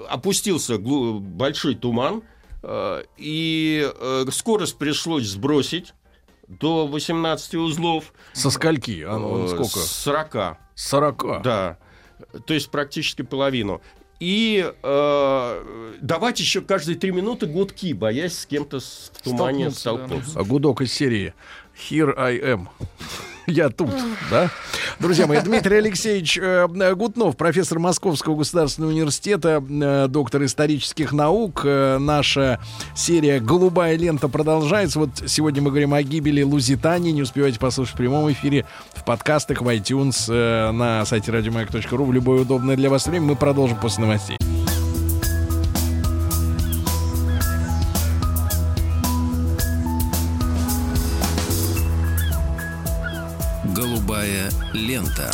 опустился 0.09 0.77
большой 0.77 1.75
туман, 1.75 2.21
И 3.17 3.91
э, 3.99 4.25
скорость 4.31 4.77
пришлось 4.77 5.25
сбросить 5.27 5.93
до 6.47 6.85
18 6.87 7.55
узлов. 7.55 8.13
Со 8.33 8.49
скольки? 8.49 9.03
А, 9.07 9.17
ну, 9.17 9.45
Э, 9.45 9.47
сколько? 9.47 9.79
С 9.79 9.91
40. 10.03 10.57
40. 10.75 11.41
Да. 11.43 11.77
То 12.45 12.53
есть 12.53 12.69
практически 12.69 13.21
половину. 13.23 13.81
И 14.19 14.71
э, 14.83 15.93
давать 16.01 16.39
еще 16.39 16.61
каждые 16.61 16.95
три 16.97 17.09
минуты 17.11 17.47
гудки, 17.47 17.93
боясь 17.93 18.37
с 18.37 18.45
кем-то 18.45 18.79
с- 18.79 19.11
в 19.15 19.21
тумане 19.23 19.71
Столкнуться, 19.71 19.83
да. 19.83 19.97
столкнуться. 19.97 20.39
А 20.39 20.43
Гудок 20.43 20.81
из 20.81 20.93
серии 20.93 21.33
Here 21.89 22.13
I 22.15 22.37
am. 22.39 22.67
Я 23.47 23.69
тут, 23.69 23.89
да? 24.29 24.49
Друзья 24.99 25.27
мои, 25.27 25.39
Дмитрий 25.41 25.77
Алексеевич 25.77 26.37
э, 26.37 26.67
Гутнов, 26.95 27.37
профессор 27.37 27.79
Московского 27.79 28.35
государственного 28.35 28.91
университета, 28.91 29.63
э, 29.67 30.07
доктор 30.07 30.43
исторических 30.45 31.11
наук. 31.11 31.61
Э, 31.65 31.97
наша 31.97 32.59
серия 32.95 33.39
«Голубая 33.39 33.97
лента» 33.97 34.27
продолжается. 34.27 34.99
Вот 34.99 35.09
сегодня 35.27 35.61
мы 35.61 35.69
говорим 35.69 35.93
о 35.93 36.03
гибели 36.03 36.43
Лузитании. 36.43 37.11
Не 37.11 37.23
успевайте 37.23 37.59
послушать 37.59 37.95
в 37.95 37.97
прямом 37.97 38.31
эфире, 38.31 38.65
в 38.93 39.03
подкастах, 39.03 39.61
в 39.61 39.67
iTunes, 39.67 40.25
э, 40.29 40.71
на 40.71 41.05
сайте 41.05 41.31
радиомаяк.ру 41.31 42.05
в 42.05 42.13
любое 42.13 42.41
удобное 42.41 42.75
для 42.75 42.89
вас 42.89 43.07
время. 43.07 43.27
Мы 43.27 43.35
продолжим 43.35 43.79
после 43.79 44.03
новостей. 44.03 44.37
Голубая 54.31 54.49
лента. 54.73 55.31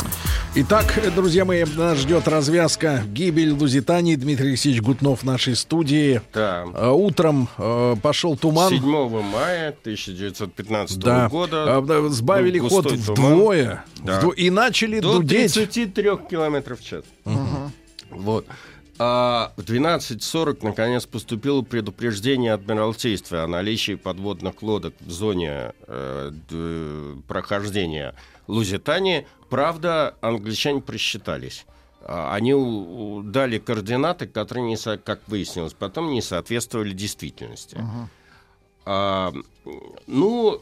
Итак, 0.56 0.98
друзья 1.14 1.44
мои, 1.44 1.64
нас 1.76 1.98
ждет 1.98 2.26
развязка 2.26 3.02
гибель 3.06 3.52
Лузитании. 3.52 4.16
Дмитрий 4.16 4.48
Алексеевич 4.48 4.82
Гутнов 4.82 5.20
в 5.20 5.24
нашей 5.24 5.54
студии. 5.54 6.20
Да. 6.34 6.64
Э, 6.74 6.90
Утром 6.90 7.48
э, 7.58 7.94
пошел 8.02 8.36
туман. 8.36 8.70
7 8.70 8.80
мая 9.22 9.68
1915 9.68 10.98
Да. 10.98 11.28
года 11.28 11.76
А, 11.76 11.80
да, 11.82 12.08
сбавили 12.08 12.58
ход 12.58 12.84
густой 12.84 12.96
вдвое. 12.98 13.84
Да. 14.02 14.20
Вдво- 14.20 14.34
И 14.34 14.50
начали 14.50 15.00
до 15.00 15.14
дудеть. 15.18 15.54
33 15.54 16.16
километров 16.28 16.80
в 16.80 16.84
час. 16.84 17.04
Вот. 18.10 18.46
А 19.00 19.52
в 19.56 19.60
12.40 19.62 20.58
наконец 20.62 21.06
поступило 21.06 21.62
предупреждение 21.62 22.52
Адмиралтейства 22.52 23.44
о 23.44 23.46
наличии 23.46 23.94
подводных 23.94 24.60
лодок 24.62 24.94
в 25.00 25.10
зоне 25.10 25.72
э, 25.86 26.30
д- 26.50 27.22
прохождения 27.28 28.14
Лузитании. 28.48 29.26
Правда, 29.50 30.16
англичане 30.20 30.80
просчитались. 30.80 31.64
А, 32.02 32.34
Они 32.34 32.54
у- 32.54 33.18
у- 33.18 33.22
дали 33.22 33.58
координаты, 33.58 34.26
которые, 34.26 34.64
не 34.66 34.76
со- 34.76 34.98
как 34.98 35.20
выяснилось, 35.28 35.74
потом 35.74 36.10
не 36.10 36.20
соответствовали 36.22 36.92
действительности. 36.92 37.76
А, 38.84 39.32
ну, 40.06 40.60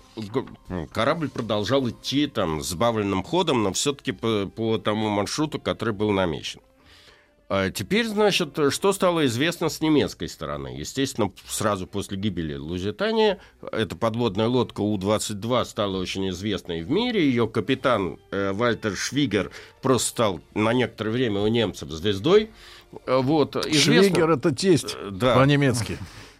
корабль 0.92 1.28
продолжал 1.30 1.88
идти 1.88 2.26
там 2.26 2.60
с 2.62 2.68
сбавленным 2.70 3.22
ходом, 3.22 3.62
но 3.62 3.72
все-таки 3.72 4.12
по, 4.12 4.46
по 4.46 4.78
тому 4.78 5.08
маршруту, 5.08 5.60
который 5.60 5.94
был 5.94 6.10
намечен. 6.10 6.60
А 7.48 7.70
теперь, 7.70 8.06
значит, 8.06 8.58
что 8.70 8.92
стало 8.92 9.24
известно 9.26 9.68
с 9.68 9.80
немецкой 9.80 10.28
стороны? 10.28 10.68
Естественно, 10.76 11.30
сразу 11.46 11.86
после 11.86 12.16
гибели 12.18 12.56
Лузитании 12.56 13.36
эта 13.70 13.94
подводная 13.94 14.48
лодка 14.48 14.80
У-22 14.80 15.64
стала 15.64 15.96
очень 15.98 16.28
известной 16.30 16.82
в 16.82 16.90
мире. 16.90 17.24
Ее 17.24 17.46
капитан 17.46 18.18
э, 18.32 18.50
Вальтер 18.52 18.96
Швигер 18.96 19.52
просто 19.80 20.08
стал 20.08 20.40
на 20.54 20.72
некоторое 20.72 21.10
время 21.10 21.40
у 21.40 21.46
немцев 21.46 21.88
звездой. 21.90 22.50
Э, 23.06 23.18
Вот, 23.22 23.54
известно- 23.54 24.02
Швигер 24.02 24.30
это 24.30 24.52
тесть 24.52 24.96
Э, 25.00 25.10
да. 25.12 25.36
по-немецки. 25.36 25.98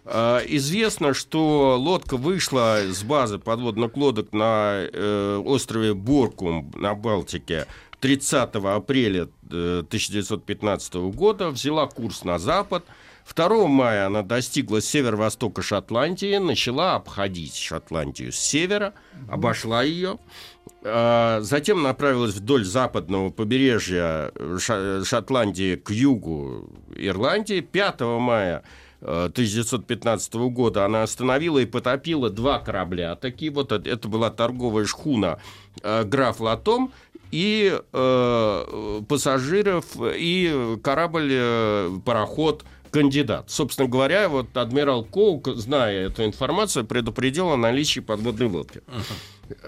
А, 0.09 0.39
Известно, 0.45 1.13
что 1.13 1.77
лодка 1.77 2.15
вышла 2.17 2.79
с 2.85 3.03
базы 3.03 3.39
подводных 3.39 3.95
лодок 3.97 4.31
на 4.33 4.85
э, 4.91 5.41
острове 5.45 5.93
Боркум 5.93 6.71
на 6.75 6.95
Балтике 6.95 7.65
30 7.99 8.55
апреля 8.55 9.27
э, 9.51 9.79
1915 9.87 10.93
года, 10.95 11.49
взяла 11.49 11.87
курс 11.87 12.23
на 12.23 12.37
запад. 12.39 12.85
2 13.35 13.67
мая 13.67 14.05
она 14.07 14.21
достигла 14.21 14.81
северо-востока 14.81 15.61
Шотландии, 15.61 16.37
начала 16.37 16.95
обходить 16.95 17.55
Шотландию 17.55 18.31
с 18.31 18.37
севера, 18.37 18.93
обошла 19.29 19.83
ее. 19.83 20.17
А, 20.83 21.39
Затем 21.41 21.83
направилась 21.83 22.35
вдоль 22.35 22.63
западного 22.63 23.29
побережья 23.29 24.31
Ша- 24.59 25.03
Шотландии 25.03 25.75
к 25.75 25.91
югу 25.91 26.69
Ирландии. 26.95 27.59
5 27.59 28.01
мая 28.01 28.63
э, 28.63 28.63
1915 29.01 30.33
года 30.49 30.85
она 30.85 31.03
остановила 31.03 31.59
и 31.59 31.65
потопила 31.65 32.29
два 32.29 32.59
корабля. 32.59 33.15
Такие 33.15 33.51
вот, 33.51 33.71
э, 33.71 33.81
это 33.85 34.07
была 34.07 34.29
торговая 34.29 34.85
шхуна 34.85 35.39
э, 35.83 36.03
«Граф 36.03 36.39
Латом» 36.39 36.91
и 37.31 37.79
э, 37.93 39.01
пассажиров, 39.07 39.85
и 40.01 40.77
корабль, 40.81 41.29
э, 41.31 41.99
пароход 42.05 42.63
кандидат. 42.89 43.49
Собственно 43.49 43.87
говоря, 43.87 44.29
вот 44.29 44.55
адмирал 44.55 45.03
Коук, 45.03 45.49
зная 45.55 46.07
эту 46.07 46.25
информацию, 46.25 46.85
предупредил 46.85 47.49
о 47.49 47.57
наличии 47.57 47.99
подводной 47.99 48.47
лодки. 48.47 48.81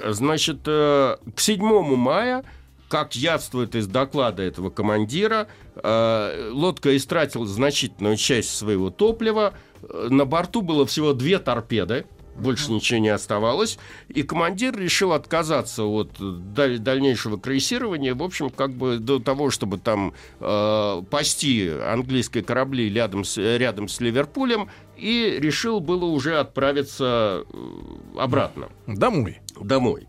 Значит, 0.05 0.59
э, 0.65 1.17
к 1.35 1.39
7 1.39 1.95
мая, 1.95 2.43
как 2.89 3.15
явствует 3.15 3.75
из 3.75 3.87
доклада 3.87 4.43
этого 4.43 4.69
командира, 4.69 5.47
э, 5.75 6.49
лодка 6.51 6.97
истратила 6.97 7.45
значительную 7.45 8.17
часть 8.17 8.55
своего 8.57 8.89
топлива. 8.89 9.53
Э, 9.83 10.07
На 10.09 10.25
борту 10.25 10.61
было 10.61 10.85
всего 10.85 11.13
две 11.13 11.39
торпеды, 11.39 12.05
больше 12.35 12.71
ничего 12.71 12.99
не 12.99 13.09
оставалось. 13.09 13.77
И 14.07 14.23
командир 14.23 14.77
решил 14.77 15.11
отказаться 15.11 15.83
от 15.83 16.11
даль- 16.19 16.77
дальнейшего 16.79 17.37
крейсирования, 17.37 18.15
в 18.15 18.23
общем, 18.23 18.49
как 18.49 18.71
бы 18.71 18.97
до 18.97 19.19
того, 19.19 19.49
чтобы 19.51 19.77
там 19.77 20.13
э, 20.39 21.01
пасти 21.09 21.69
английские 21.69 22.43
корабли 22.43 22.91
рядом 22.93 23.23
с, 23.25 23.37
рядом 23.37 23.87
с 23.89 23.99
Ливерпулем, 23.99 24.69
и 24.97 25.37
решил 25.39 25.79
было 25.81 26.05
уже 26.05 26.39
отправиться 26.39 27.43
э, 27.51 28.19
обратно 28.19 28.69
Домой. 28.87 29.39
домой. 29.59 30.07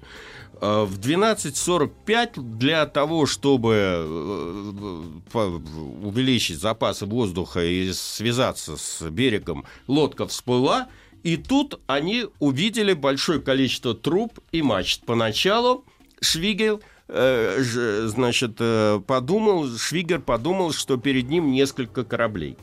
Э, 0.61 0.85
В 0.85 0.99
12.45 0.99 2.40
для 2.59 2.87
того, 2.87 3.27
чтобы 3.27 3.75
э, 3.77 5.03
по- 5.33 5.61
увеличить 6.07 6.59
запасы 6.61 7.07
воздуха 7.07 7.64
и 7.64 7.92
связаться 7.92 8.77
с 8.77 9.09
берегом, 9.11 9.64
лодка 9.87 10.27
всплыла, 10.27 10.88
и 11.23 11.37
тут 11.37 11.81
они 11.87 12.27
увидели 12.38 12.92
большое 12.94 13.40
количество 13.40 13.94
труб 13.94 14.38
и 14.53 14.62
мачт. 14.62 15.05
Поначалу 15.07 15.85
Швигель 16.20 16.79
э, 17.09 17.62
значит, 18.09 18.57
э, 18.59 19.01
подумал, 19.07 19.68
Швигер 19.77 20.20
подумал, 20.20 20.73
что 20.73 20.96
перед 20.96 21.29
ним 21.29 21.51
несколько 21.53 22.05
кораблей. 22.05 22.57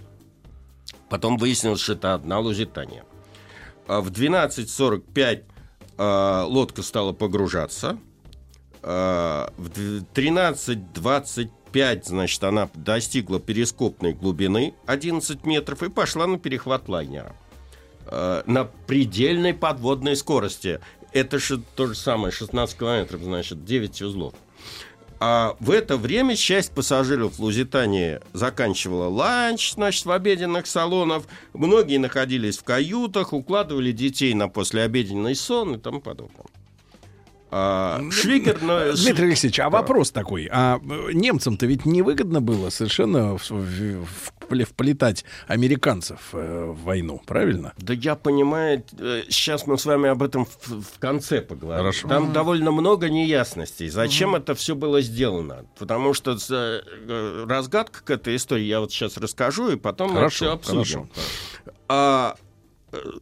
Потом 1.09 1.37
выяснилось, 1.37 1.81
что 1.81 1.93
это 1.93 2.13
одна 2.13 2.39
Лузитания. 2.39 3.03
А 3.87 4.01
В 4.01 4.11
12.45 4.11 5.43
э, 5.97 6.43
лодка 6.47 6.81
стала 6.83 7.13
погружаться. 7.13 7.97
Э, 8.83 9.47
В 9.57 9.69
д- 9.69 10.05
13.25, 10.13 12.03
значит, 12.05 12.43
она 12.43 12.69
достигла 12.73 13.39
перископной 13.39 14.13
глубины 14.13 14.73
11 14.85 15.45
метров 15.45 15.83
и 15.83 15.89
пошла 15.89 16.27
на 16.27 16.37
перехват 16.39 16.87
лайнера. 16.89 17.35
Э, 18.05 18.43
На 18.45 18.65
предельной 18.65 19.53
подводной 19.53 20.15
скорости. 20.15 20.79
Это 21.13 21.39
же 21.39 21.61
то 21.75 21.87
же 21.87 21.95
самое, 21.95 22.31
16 22.31 22.77
километров, 22.77 23.21
значит, 23.21 23.63
9 23.65 24.01
узлов. 24.01 24.33
А 25.19 25.55
в 25.59 25.71
это 25.71 25.97
время 25.97 26.35
часть 26.35 26.71
пассажиров 26.73 27.39
Лузитании 27.39 28.19
заканчивала 28.33 29.07
ланч, 29.07 29.73
значит, 29.73 30.05
в 30.05 30.11
обеденных 30.11 30.67
салонах. 30.67 31.23
Многие 31.53 31.97
находились 31.97 32.57
в 32.59 32.63
каютах, 32.63 33.33
укладывали 33.33 33.91
детей 33.91 34.33
на 34.35 34.47
послеобеденный 34.47 35.33
сон 35.35 35.75
и 35.75 35.77
тому 35.79 36.01
подобное. 36.01 36.45
А, 37.49 38.01
Швигер... 38.11 38.59
ну, 38.61 38.95
Ш- 38.95 39.03
Дмитрий 39.05 39.27
Алексеевич, 39.27 39.59
а 39.61 39.63
Да. 39.63 39.69
вопрос 39.69 40.11
такой. 40.11 40.49
А 40.51 40.79
немцам-то 41.13 41.65
ведь 41.65 41.85
невыгодно 41.85 42.41
было 42.41 42.69
совершенно 42.69 43.37
в- 43.37 43.49
в- 43.49 44.05
в- 44.05 44.33
вплетать 44.63 45.25
американцев 45.47 46.29
э, 46.33 46.65
в 46.65 46.83
войну, 46.83 47.21
правильно? 47.25 47.73
Да 47.77 47.93
я 47.93 48.15
понимаю, 48.15 48.83
э, 48.99 49.23
сейчас 49.29 49.67
мы 49.67 49.77
с 49.77 49.85
вами 49.85 50.09
об 50.09 50.23
этом 50.23 50.45
в, 50.45 50.81
в 50.81 50.99
конце 50.99 51.41
поговорим. 51.41 51.79
Хорошо. 51.79 52.07
Там 52.07 52.33
довольно 52.33 52.71
много 52.71 53.09
неясностей. 53.09 53.89
Зачем 53.89 54.35
это 54.35 54.55
все 54.55 54.75
было 54.75 55.01
сделано? 55.01 55.65
Потому 55.77 56.13
что 56.13 56.37
э, 56.49 57.45
разгадка 57.47 58.03
к 58.03 58.09
этой 58.09 58.35
истории 58.35 58.65
я 58.65 58.79
вот 58.79 58.91
сейчас 58.91 59.17
расскажу, 59.17 59.71
и 59.71 59.75
потом 59.75 60.13
мы 60.13 60.29
все 60.29 60.51
обсудим. 60.51 61.09
хорошо. 61.09 61.09
А, 61.89 62.35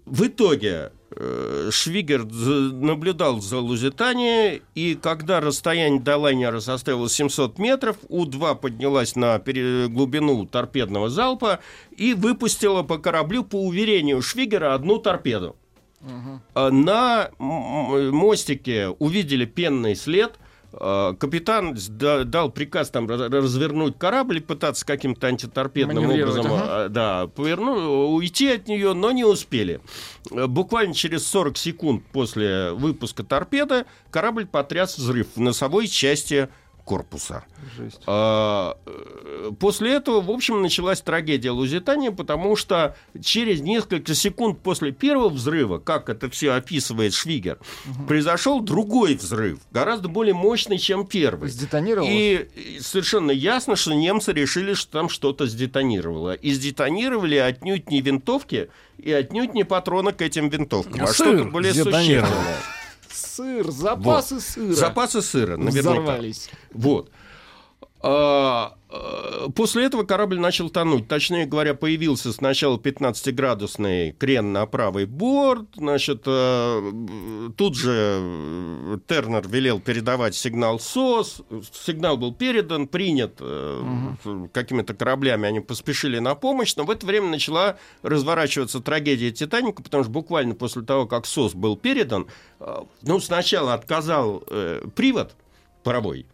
в 0.05 0.27
итоге 0.27 0.91
э, 1.09 1.69
Швигер 1.71 2.25
наблюдал 2.25 3.41
за 3.41 3.57
Лузитанией, 3.57 4.61
и 4.75 4.95
когда 4.95 5.39
расстояние 5.39 5.99
до 5.99 6.17
лайнера 6.17 6.59
составило 6.59 7.09
700 7.09 7.57
метров, 7.57 7.97
У-2 8.07 8.59
поднялась 8.59 9.15
на 9.15 9.39
глубину 9.39 10.45
торпедного 10.45 11.09
залпа 11.09 11.59
и 11.97 12.13
выпустила 12.13 12.83
по 12.83 12.99
кораблю, 12.99 13.43
по 13.43 13.55
уверению 13.55 14.21
Швигера, 14.21 14.75
одну 14.75 14.99
торпеду. 14.99 15.55
А 16.53 16.69
На 16.69 17.31
мостике 17.39 18.89
увидели 18.89 19.45
пенный 19.45 19.95
след. 19.95 20.37
А, 20.79 21.13
Капитан 21.13 21.75
дал 22.25 22.51
приказ 22.51 22.89
там 22.89 23.07
раз- 23.07 23.31
развернуть 23.31 23.97
корабль 23.97 24.37
и 24.37 24.41
пытаться 24.41 24.85
каким-то 24.85 25.27
антиторпедным 25.27 26.09
образом 26.09 26.45
ага. 26.47 26.63
а, 26.85 26.89
да, 26.89 27.27
поверну, 27.27 28.13
уйти 28.13 28.49
от 28.51 28.67
нее, 28.67 28.93
но 28.93 29.11
не 29.11 29.23
успели. 29.23 29.79
Э, 30.31 30.47
Буквально 30.47 30.93
через 30.93 31.25
40 31.27 31.57
секунд 31.57 32.03
после 32.11 32.71
выпуска 32.71 33.23
торпеды 33.23 33.85
корабль 34.11 34.45
потряс 34.45 34.97
взрыв 34.97 35.27
в 35.35 35.39
носовой 35.39 35.87
части 35.87 36.49
корпуса. 36.85 37.43
Жесть. 37.75 37.99
А, 38.05 38.77
э, 38.85 39.51
После 39.59 39.93
этого, 39.93 40.21
в 40.21 40.29
общем, 40.29 40.61
началась 40.61 41.01
трагедия 41.01 41.51
Лузитании, 41.51 42.09
потому 42.09 42.55
что 42.55 42.95
через 43.21 43.61
несколько 43.61 44.13
секунд 44.15 44.59
после 44.59 44.91
первого 44.91 45.29
взрыва, 45.29 45.79
как 45.79 46.09
это 46.09 46.29
все 46.29 46.51
описывает 46.51 47.13
Швигер, 47.13 47.57
произошел 48.07 48.61
другой 48.61 49.15
взрыв, 49.15 49.59
гораздо 49.71 50.07
более 50.07 50.33
мощный, 50.33 50.77
чем 50.77 51.05
первый. 51.05 51.49
Сдетонировал? 51.49 52.07
И 52.09 52.79
совершенно 52.79 53.31
ясно, 53.31 53.75
что 53.75 53.93
немцы 53.93 54.31
решили, 54.31 54.73
что 54.73 54.91
там 54.91 55.09
что-то 55.09 55.45
сдетонировало. 55.45 56.33
И 56.33 56.53
сдетонировали 56.53 57.35
отнюдь 57.35 57.89
не 57.89 58.01
винтовки 58.01 58.69
и 58.97 59.11
отнюдь 59.11 59.53
не 59.53 59.63
патроны 59.63 60.11
к 60.11 60.21
этим 60.21 60.49
винтовкам, 60.49 61.01
а, 61.01 61.05
А 61.05 61.13
что-то 61.13 61.45
более 61.45 61.73
существенное. 61.73 62.25
Сыр, 63.15 63.71
запасы 63.71 64.39
сыра. 64.39 64.73
Запасы 64.73 65.21
сыра, 65.21 65.57
наверняка. 65.57 65.91
Взорвались. 65.91 66.49
Вот. 66.71 67.11
А, 68.01 68.75
После 69.55 69.85
этого 69.85 70.03
корабль 70.03 70.39
начал 70.39 70.69
тонуть. 70.69 71.07
Точнее 71.07 71.45
говоря, 71.45 71.73
появился 71.73 72.33
сначала 72.33 72.77
15-градусный 72.77 74.11
крен 74.13 74.53
на 74.53 74.65
правый 74.65 75.05
борт. 75.05 75.67
Значит, 75.75 76.23
э, 76.25 76.91
тут 77.55 77.75
же 77.75 78.19
э, 78.21 78.97
Тернер 79.07 79.47
велел 79.47 79.79
передавать 79.79 80.35
сигнал 80.35 80.79
СОС. 80.79 81.41
Сигнал 81.85 82.17
был 82.17 82.33
передан, 82.33 82.87
принят 82.87 83.37
э, 83.39 84.47
какими-то 84.51 84.93
кораблями. 84.93 85.47
Они 85.47 85.59
поспешили 85.59 86.19
на 86.19 86.35
помощь. 86.35 86.75
Но 86.75 86.83
в 86.83 86.91
это 86.91 87.05
время 87.05 87.29
начала 87.29 87.77
разворачиваться 88.01 88.79
трагедия 88.79 89.31
Титаника, 89.31 89.83
потому 89.83 90.03
что 90.03 90.11
буквально 90.11 90.55
после 90.55 90.81
того, 90.81 91.05
как 91.05 91.25
СОС 91.25 91.53
был 91.53 91.77
передан, 91.77 92.27
э, 92.59 92.83
ну, 93.03 93.19
сначала 93.19 93.73
отказал 93.73 94.43
э, 94.49 94.81
привод, 94.95 95.35
паровой. 95.85 96.25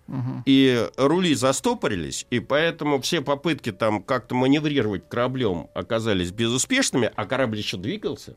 И 0.45 0.89
рули 0.97 1.35
застопорились, 1.35 2.25
и 2.31 2.39
поэтому 2.39 3.01
все 3.01 3.21
попытки 3.21 3.71
там 3.71 4.01
как-то 4.01 4.33
маневрировать 4.33 5.07
кораблем 5.07 5.67
оказались 5.75 6.31
безуспешными, 6.31 7.11
а 7.15 7.25
корабль 7.25 7.57
еще 7.57 7.77
двигался. 7.77 8.35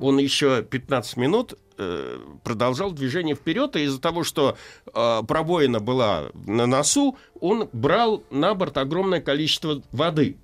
Он 0.00 0.18
еще 0.18 0.62
15 0.62 1.16
минут 1.16 1.54
э, 1.78 2.18
продолжал 2.42 2.90
движение 2.90 3.36
вперед, 3.36 3.76
и 3.76 3.84
из-за 3.84 4.00
того, 4.00 4.24
что 4.24 4.56
э, 4.92 5.22
пробоина 5.28 5.78
была 5.78 6.30
на 6.34 6.66
носу, 6.66 7.16
он 7.40 7.68
брал 7.72 8.24
на 8.30 8.54
борт 8.54 8.78
огромное 8.78 9.20
количество 9.20 9.80
воды. 9.92 10.38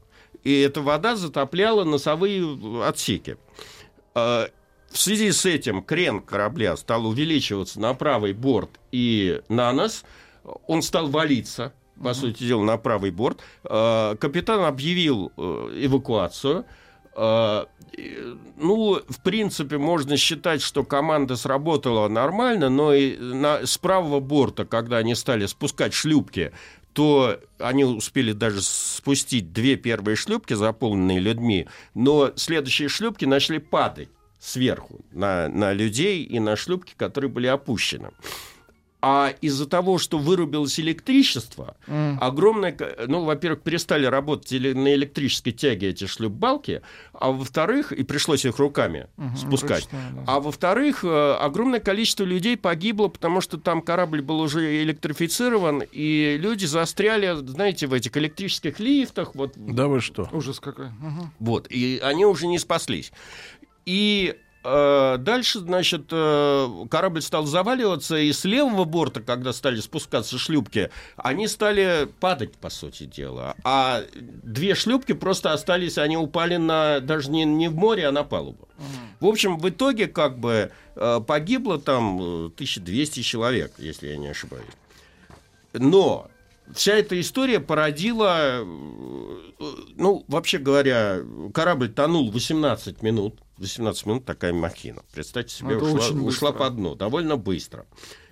И 0.45 0.61
эта 0.61 0.81
вода 0.81 1.17
затопляла 1.17 1.83
носовые 1.83 2.85
отсеки. 2.85 3.37
Э, 4.15 4.47
В 4.91 4.99
связи 4.99 5.31
с 5.31 5.45
этим 5.45 5.83
крен 5.83 6.21
корабля 6.21 6.77
стал 6.77 7.07
увеличиваться 7.07 7.81
на 7.81 7.95
правый 7.95 8.33
борт 8.33 8.71
и 8.93 9.41
на 9.49 9.73
нос. 9.73 10.05
Он 10.67 10.83
стал 10.83 11.09
валиться, 11.09 11.73
по 12.03 12.15
сути 12.15 12.45
дела, 12.45 12.63
на 12.63 12.77
правый 12.77 13.11
борт. 13.11 13.41
Э, 13.65 14.17
Капитан 14.19 14.65
объявил 14.65 15.33
э, 15.37 15.43
эвакуацию. 15.85 16.65
Э, 17.15 17.65
Ну, 18.57 19.01
в 19.09 19.23
принципе, 19.23 19.79
можно 19.79 20.17
считать, 20.17 20.61
что 20.63 20.85
команда 20.85 21.37
сработала 21.37 22.09
нормально, 22.09 22.69
но 22.69 22.93
и 22.93 23.17
на, 23.17 23.67
с 23.67 23.79
правого 23.79 24.21
борта, 24.21 24.67
когда 24.67 24.99
они 24.99 25.15
стали 25.15 25.47
спускать 25.47 25.95
шлюпки, 25.95 26.53
то 26.93 27.39
они 27.59 27.85
успели 27.85 28.33
даже 28.33 28.63
спустить 28.63 29.53
две 29.53 29.77
первые 29.77 30.17
шлюпки, 30.17 30.55
заполненные 30.55 31.19
людьми, 31.21 31.69
но 31.95 32.33
следующие 32.37 32.89
шлюпки 32.89 33.27
начали 33.27 33.59
падать 33.59 34.09
сверху 34.39 35.01
на, 35.13 35.49
на 35.49 35.73
людей 35.73 36.23
и 36.25 36.39
на 36.41 36.57
шлюпки, 36.57 36.95
которые 36.97 37.31
были 37.31 37.47
опущены. 37.47 38.11
А 39.03 39.33
из-за 39.43 39.67
того, 39.67 39.99
что 39.99 40.19
вырубилось 40.19 40.81
электричество, 40.81 41.77
огромное... 42.21 42.73
ко- 42.73 43.05
Ну, 43.07 43.23
во-первых, 43.25 43.61
перестали 43.63 44.07
работать 44.07 44.51
эле- 44.53 44.75
на 44.75 44.93
электрической 44.95 45.53
тяге 45.53 45.91
эти 45.91 46.07
шлюпбалки, 46.07 46.81
а 47.13 47.31
во-вторых, 47.31 47.93
и 47.93 48.03
пришлось 48.03 48.45
их 48.47 48.59
руками 48.59 49.07
спускать. 49.37 49.85
ручную, 49.85 50.13
да. 50.15 50.25
А 50.27 50.41
во-вторых, 50.41 51.05
э, 51.05 51.33
огромное 51.35 51.79
количество 51.79 52.25
людей 52.25 52.57
погибло, 52.57 53.07
потому 53.09 53.41
что 53.43 53.59
там 53.59 53.81
корабль 53.81 54.23
был 54.23 54.41
уже 54.41 54.83
электрифицирован, 54.83 55.85
и 55.93 56.37
люди 56.41 56.65
застряли, 56.65 57.37
знаете, 57.47 57.87
в 57.87 57.93
этих 57.93 58.17
электрических 58.17 58.81
лифтах, 58.81 59.35
вот 59.37 59.53
Да 59.57 59.87
вы 59.87 60.01
что? 60.01 60.29
Ужас 60.33 60.59
какой. 60.59 60.87
Мгм. 60.87 61.33
вот, 61.39 61.67
и 61.71 62.01
они 62.03 62.25
уже 62.25 62.47
не 62.49 62.59
спаслись. 62.59 63.13
И 63.87 64.37
э, 64.67 65.17
дальше, 65.19 65.61
значит, 65.61 66.09
э, 66.11 66.87
корабль 66.91 67.23
стал 67.23 67.47
заваливаться, 67.47 68.17
и 68.17 68.33
с 68.33 68.45
левого 68.45 68.85
борта, 68.85 69.21
когда 69.21 69.53
стали 69.53 69.81
спускаться 69.81 70.39
шлюпки, 70.39 70.91
они 71.17 71.47
стали 71.47 72.09
падать, 72.21 72.57
по 72.57 72.69
сути 72.69 73.05
дела. 73.05 73.55
А 73.63 74.03
две 74.15 74.75
шлюпки 74.75 75.13
просто 75.13 75.53
остались, 75.53 75.99
они 75.99 76.17
упали 76.17 76.57
на, 76.57 77.01
даже 77.01 77.31
не, 77.31 77.45
не 77.45 77.69
в 77.69 77.77
море, 77.77 78.09
а 78.09 78.13
на 78.13 78.25
палубу. 78.25 78.69
В 79.21 79.27
общем, 79.27 79.57
в 79.59 79.69
итоге 79.69 80.09
как 80.09 80.39
бы 80.39 80.73
э, 80.97 81.21
погибло 81.27 81.81
там 81.81 82.21
э, 82.21 82.47
1200 82.47 83.21
человек, 83.23 83.73
если 83.79 84.09
я 84.09 84.17
не 84.17 84.29
ошибаюсь. 84.29 84.67
Но 85.73 86.29
вся 86.75 86.95
эта 86.95 87.19
история 87.21 87.61
породила, 87.61 88.65
ну, 89.97 90.25
вообще 90.29 90.59
говоря, 90.59 91.21
корабль 91.55 91.91
тонул 91.91 92.31
18 92.31 93.03
минут. 93.03 93.41
18 93.59 94.07
минут 94.07 94.25
такая 94.25 94.53
махина. 94.53 95.03
Представьте 95.13 95.55
себе, 95.55 95.77
Это 95.77 95.85
ушла, 95.85 96.09
ушла 96.21 96.53
по 96.53 96.69
дну, 96.71 96.95
довольно 96.95 97.37
быстро. 97.37 97.87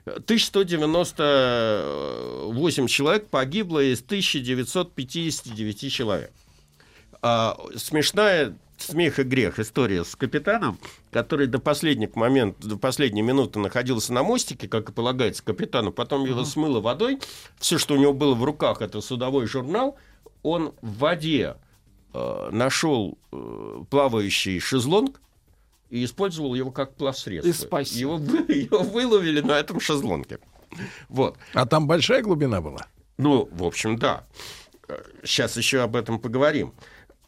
1198 0.04 2.86
человек 2.88 3.28
погибло 3.28 3.82
из 3.82 4.02
1959 4.02 5.92
человек. 5.92 6.30
А, 7.22 7.58
смешная 7.76 8.54
смех 8.76 9.18
и 9.18 9.22
грех 9.22 9.58
история 9.58 10.04
с 10.04 10.14
капитаном, 10.14 10.78
который 11.10 11.46
до 11.46 11.58
последних 11.58 12.16
момент, 12.16 12.58
до 12.60 12.76
последней 12.76 13.22
минуты 13.22 13.58
находился 13.58 14.12
на 14.12 14.22
мостике, 14.22 14.68
как 14.68 14.90
и 14.90 14.92
полагается 14.92 15.42
капитану, 15.42 15.90
потом 15.92 16.26
его 16.26 16.44
смыло 16.44 16.80
водой, 16.80 17.18
все, 17.58 17.78
что 17.78 17.94
у 17.94 17.96
него 17.96 18.12
было 18.12 18.34
в 18.34 18.44
руках, 18.44 18.82
это 18.82 19.00
судовой 19.00 19.46
журнал, 19.46 19.96
он 20.42 20.74
в 20.82 20.98
воде 20.98 21.56
нашел 22.52 23.18
э, 23.32 23.82
плавающий 23.90 24.60
шезлонг 24.60 25.20
и 25.90 26.04
использовал 26.04 26.54
его 26.54 26.70
как 26.70 26.94
плавсредство. 26.94 27.48
И 27.48 27.52
спасибо. 27.52 28.00
Его, 28.00 28.16
вы- 28.16 28.38
его 28.54 28.78
выловили 28.80 29.40
на 29.40 29.58
этом 29.58 29.80
шезлонге. 29.80 30.38
Вот. 31.08 31.36
А 31.52 31.66
там 31.66 31.86
большая 31.86 32.22
глубина 32.22 32.60
была? 32.60 32.86
Ну, 33.18 33.48
в 33.52 33.64
общем, 33.64 33.96
да. 33.98 34.24
Сейчас 35.22 35.56
еще 35.56 35.80
об 35.82 35.96
этом 35.96 36.18
поговорим. 36.18 36.72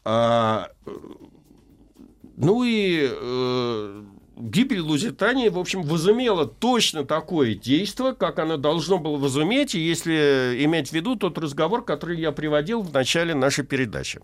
А, 0.03 0.69
э, 0.85 0.91
ну 2.35 2.63
и 2.63 3.07
э, 3.09 4.03
гибель 4.39 4.79
Лузитании, 4.79 5.49
в 5.49 5.57
общем, 5.57 5.83
возымела 5.83 6.45
точно 6.45 7.03
такое 7.03 7.55
действие, 7.55 8.13
как 8.13 8.39
оно 8.39 8.57
должно 8.57 8.97
было 8.97 9.17
возыметь, 9.17 9.75
и 9.75 9.79
если 9.79 10.57
иметь 10.65 10.89
в 10.89 10.93
виду 10.93 11.15
тот 11.15 11.37
разговор, 11.37 11.83
который 11.83 12.19
я 12.19 12.31
приводил 12.31 12.81
в 12.81 12.93
начале 12.93 13.33
нашей 13.33 13.65
передачи. 13.65 14.21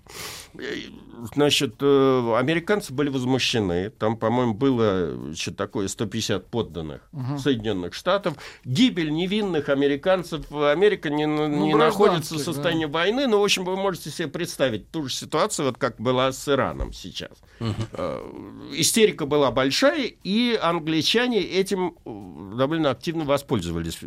Значит, 1.33 1.75
э, 1.79 2.35
американцы 2.37 2.93
были 2.93 3.09
возмущены. 3.09 3.89
Там, 3.91 4.17
по-моему, 4.17 4.53
было 4.53 5.33
что 5.35 5.53
такое 5.53 5.87
150 5.87 6.47
подданных 6.47 7.01
Соединенных 7.37 7.93
Штатов. 7.93 8.35
Гибель 8.65 9.11
невинных 9.11 9.69
американцев. 9.69 10.51
Америка 10.51 11.09
не, 11.09 11.25
Ну, 11.25 11.47
не 11.47 11.73
находится 11.75 12.35
в 12.35 12.39
состоянии 12.39 12.85
войны. 12.85 13.27
Но, 13.27 13.39
в 13.39 13.43
общем, 13.43 13.63
вы 13.63 13.75
можете 13.75 14.09
себе 14.09 14.27
представить 14.27 14.89
ту 14.91 15.07
же 15.07 15.13
ситуацию, 15.13 15.67
вот 15.67 15.77
как 15.77 15.97
была 15.99 16.31
с 16.31 16.47
Ираном 16.49 16.93
сейчас. 16.93 17.31
Э, 17.59 18.21
Истерика 18.73 19.25
была 19.25 19.51
большая, 19.51 20.11
и 20.23 20.57
англичане 20.61 21.41
этим 21.41 21.95
э, 22.05 22.57
довольно 22.57 22.89
активно 22.89 23.23
воспользовались. 23.23 23.99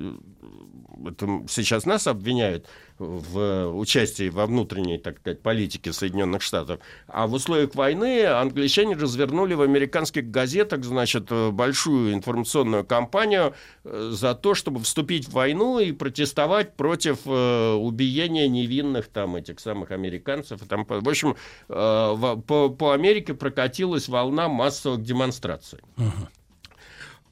Это 1.09 1.45
сейчас 1.49 1.87
нас 1.87 2.07
обвиняют 2.07 2.66
в 2.99 3.69
участии 3.75 4.29
во 4.31 4.47
внутренней, 4.47 4.99
так 4.99 5.19
сказать, 5.19 5.40
политике 5.42 5.92
Соединенных 5.92 6.40
Штатов. 6.40 6.81
А 7.07 7.27
в 7.27 7.35
условиях 7.35 7.75
войны 7.75 8.25
англичане 8.25 8.95
развернули 8.95 9.55
в 9.55 9.61
американских 9.61 10.31
газетах, 10.31 10.85
значит, 10.85 11.31
большую 11.31 12.14
информационную 12.14 12.85
кампанию 12.85 13.55
э, 13.85 14.11
за 14.12 14.35
то, 14.35 14.55
чтобы 14.55 14.81
вступить 14.81 15.29
в 15.29 15.33
войну 15.33 15.79
и 15.79 15.92
протестовать 15.92 16.75
против 16.75 17.19
э, 17.27 17.73
убиения 17.75 18.49
невинных 18.49 19.09
там 19.09 19.37
этих 19.37 19.61
самых 19.61 19.90
американцев. 19.90 20.62
И 20.62 20.66
там, 20.66 20.87
в 20.88 21.09
общем, 21.09 21.37
э, 21.69 22.37
по, 22.47 22.71
по 22.71 22.92
Америке 22.92 23.35
прокатилась 23.35 24.09
волна 24.09 24.49
массовых 24.49 25.03
демонстраций. 25.03 25.81
Uh-huh. 25.97 26.29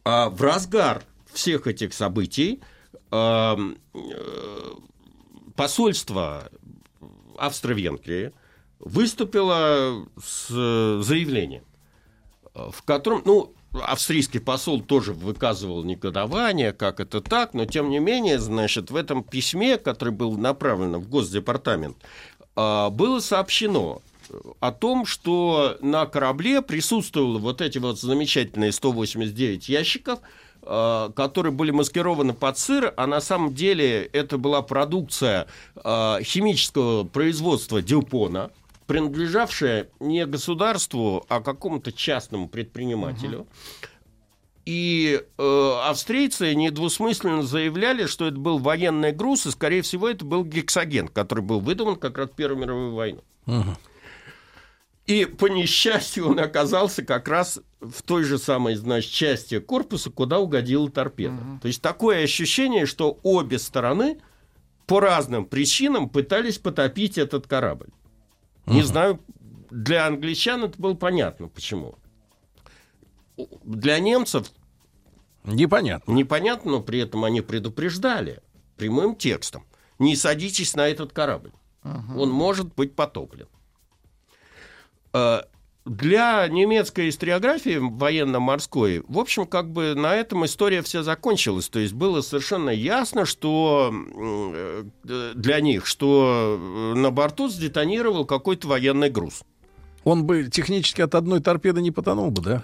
А 0.05 0.29
в 0.29 0.43
разгар 0.43 1.03
всех 1.33 1.67
этих 1.67 1.95
событий 1.95 2.61
э, 2.61 2.74
посольство 5.57 6.51
Австро-Венгрии 7.39 8.33
выступило 8.79 10.07
с 10.23 10.49
заявлением, 10.49 11.65
в 12.55 12.83
котором, 12.85 13.23
ну, 13.25 13.55
австрийский 13.73 14.41
посол 14.41 14.81
тоже 14.81 15.13
выказывал 15.13 15.85
негодование, 15.85 16.73
как 16.73 17.01
это 17.01 17.21
так, 17.21 17.55
но 17.55 17.65
тем 17.67 17.89
не 17.89 17.99
менее, 17.99 18.39
значит, 18.39 18.91
в 18.91 18.97
этом 18.97 19.23
письме, 19.23 19.79
которое 19.79 20.13
было 20.13 20.37
направлено 20.37 20.99
в 20.99 21.09
Госдепартамент, 21.09 21.97
было 22.55 23.21
сообщено 23.21 24.03
о 24.61 24.73
том, 24.73 25.07
что 25.07 25.77
на 25.81 26.07
корабле 26.07 26.63
присутствовало 26.63 27.39
вот 27.39 27.61
эти 27.61 27.79
вот 27.79 28.01
замечательные 28.01 28.73
189 28.73 29.69
ящиков– 29.69 30.21
Э, 30.29 30.44
которые 30.65 31.53
были 31.53 31.71
маскированы 31.71 32.33
под 32.33 32.59
сыр, 32.59 32.93
а 32.97 33.07
на 33.07 33.21
самом 33.21 33.55
деле 33.55 34.05
это 34.05 34.39
была 34.39 34.63
продукция 34.63 35.47
э, 35.77 36.19
химического 36.23 37.05
производства 37.05 37.83
Дюпона, 37.83 38.51
принадлежавшая 38.87 39.89
не 40.01 40.27
государству, 40.27 41.25
а 41.29 41.41
какому-то 41.41 41.93
частному 41.93 42.49
предпринимателю. 42.49 43.41
Угу. 43.41 43.49
И 44.67 45.23
э, 45.37 45.73
австрийцы 45.85 46.55
недвусмысленно 46.55 47.43
заявляли, 47.43 48.07
что 48.07 48.27
это 48.27 48.39
был 48.39 48.59
военный 48.59 49.13
груз, 49.13 49.47
и, 49.47 49.51
скорее 49.51 49.83
всего, 49.83 50.09
это 50.09 50.25
был 50.25 50.45
гексоген, 50.45 51.09
который 51.09 51.45
был 51.45 51.61
выдуман 51.61 51.97
как 51.97 52.17
раз 52.17 52.31
в 52.31 52.33
Первую 52.33 52.61
мировую 52.61 52.95
войну. 52.95 53.21
Угу. 53.47 53.77
И 55.07 55.27
по 55.27 55.47
несчастью 55.47 56.31
он 56.31 56.41
оказался 56.41 57.05
как 57.05 57.29
раз 57.29 57.61
в 57.81 58.03
той 58.03 58.25
же 58.25 58.39
самой, 58.39 58.75
значит, 58.75 59.13
части 59.13 59.59
корпуса, 59.59 60.11
куда 60.11 60.39
угодила 60.39 60.91
торпеда. 60.91 61.35
Угу. 61.35 61.61
То 61.61 61.69
есть 61.69 61.83
такое 61.83 62.25
ощущение, 62.25 62.87
что 62.87 63.19
обе 63.23 63.59
стороны 63.59 64.21
по 64.87 65.01
разным 65.01 65.45
причинам 65.45 66.09
пытались 66.09 66.59
потопить 66.59 67.19
этот 67.19 67.47
корабль. 67.47 67.89
Угу. 68.67 68.75
Не 68.75 68.83
знаю, 68.83 69.21
для 69.71 70.07
англичан 70.07 70.65
это 70.65 70.81
было 70.81 70.95
понятно, 70.95 71.49
почему. 71.49 71.97
Для 73.63 73.99
немцев 73.99 74.51
непонятно. 75.45 76.13
Непонятно, 76.13 76.73
но 76.73 76.81
при 76.81 77.01
этом 77.01 77.25
они 77.25 77.43
предупреждали 77.43 78.41
прямым 78.79 79.17
текстом: 79.17 79.67
не 79.99 80.17
садитесь 80.17 80.75
на 80.77 80.89
этот 80.89 81.13
корабль, 81.13 81.53
угу. 81.83 82.23
он 82.23 82.31
может 82.31 82.75
быть 82.75 82.95
потоплен. 82.95 83.49
Э, 85.15 85.43
для 85.87 86.49
немецкой 86.49 87.11
историографии 87.11 87.77
военно-морской, 87.79 89.05
в 89.07 89.19
общем, 89.19 89.47
как 89.47 89.71
бы 89.71 89.95
на 89.95 90.15
этом 90.15 90.47
история 90.47 90.81
вся 90.81 91.03
закончилась. 91.03 91.69
То 91.69 91.79
есть 91.79 91.93
было 91.93 92.23
совершенно 92.23 92.71
ясно, 92.71 93.27
что 93.27 93.93
э, 93.93 94.85
для 95.35 95.61
них, 95.61 95.85
что 95.87 96.59
э, 96.59 96.95
на 96.95 97.11
борту 97.11 97.49
сдетонировал 97.49 98.25
какой-то 98.25 98.67
военный 98.67 99.11
груз. 99.11 99.43
Он 100.05 100.25
бы 100.25 100.49
технически 100.51 101.03
от 101.03 101.15
одной 101.15 101.41
торпеды 101.41 101.81
не 101.81 101.91
потонул 101.91 102.31
бы, 102.31 102.43
да? 102.43 102.63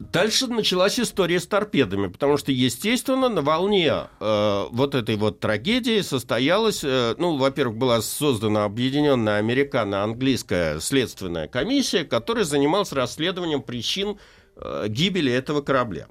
Дальше 0.00 0.46
началась 0.46 0.98
история 0.98 1.38
с 1.38 1.46
торпедами, 1.46 2.06
потому 2.06 2.38
что, 2.38 2.50
естественно, 2.52 3.28
на 3.28 3.42
волне 3.42 3.92
э, 4.18 4.66
вот 4.70 4.94
этой 4.94 5.16
вот 5.16 5.40
трагедии 5.40 6.00
состоялась, 6.00 6.80
э, 6.82 7.14
ну, 7.18 7.36
во-первых, 7.36 7.76
была 7.76 8.00
создана 8.00 8.64
объединенная 8.64 9.36
американо-английская 9.36 10.80
следственная 10.80 11.48
комиссия, 11.48 12.04
которая 12.04 12.44
занималась 12.44 12.92
расследованием 12.92 13.60
причин 13.60 14.16
э, 14.56 14.86
гибели 14.88 15.30
этого 15.30 15.60
корабля. 15.60 16.06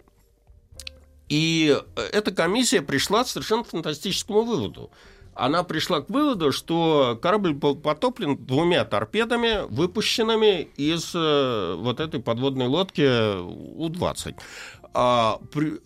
И 1.28 1.76
э, 1.96 2.02
эта 2.14 2.32
комиссия 2.32 2.84
пришла 2.84 3.24
к 3.24 3.28
совершенно 3.28 3.64
фантастическому 3.64 4.44
выводу 4.44 4.92
она 5.40 5.64
пришла 5.64 6.02
к 6.02 6.10
выводу, 6.10 6.52
что 6.52 7.18
корабль 7.22 7.54
был 7.54 7.76
потоплен 7.76 8.38
двумя 8.38 8.86
торпедами, 8.86 9.68
выпущенными 9.70 10.70
из 10.78 11.12
э, 11.16 11.76
вот 11.78 12.00
этой 12.00 12.20
подводной 12.20 12.68
лодки 12.68 13.02
У-20. 13.42 14.36
А 14.94 15.40
при, 15.52 15.80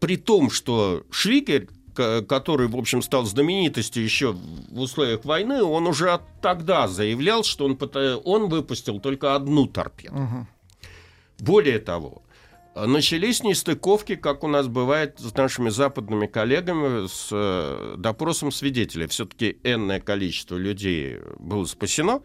при 0.00 0.16
том, 0.16 0.50
что 0.50 1.02
Швигель, 1.10 1.68
который, 1.94 2.68
в 2.68 2.76
общем, 2.76 3.02
стал 3.02 3.24
знаменитостью 3.24 4.04
еще 4.04 4.32
в 4.32 4.80
условиях 4.80 5.24
войны, 5.24 5.62
он 5.62 5.86
уже 5.86 6.20
тогда 6.40 6.88
заявлял, 6.88 7.42
что 7.44 7.64
он, 7.64 7.78
он 8.24 8.48
выпустил 8.48 9.00
только 9.00 9.34
одну 9.34 9.66
торпеду. 9.66 10.14
Угу. 10.14 10.46
Более 11.40 11.78
того, 11.78 12.22
Начались 12.86 13.42
нестыковки, 13.42 14.14
как 14.14 14.44
у 14.44 14.48
нас 14.48 14.68
бывает 14.68 15.18
с 15.18 15.34
нашими 15.34 15.68
западными 15.68 16.26
коллегами, 16.26 17.06
с 17.08 17.28
э, 17.32 17.96
допросом 17.98 18.52
свидетелей. 18.52 19.06
Все-таки 19.06 19.58
энное 19.64 20.00
количество 20.00 20.56
людей 20.56 21.18
было 21.38 21.64
спасено, 21.64 22.22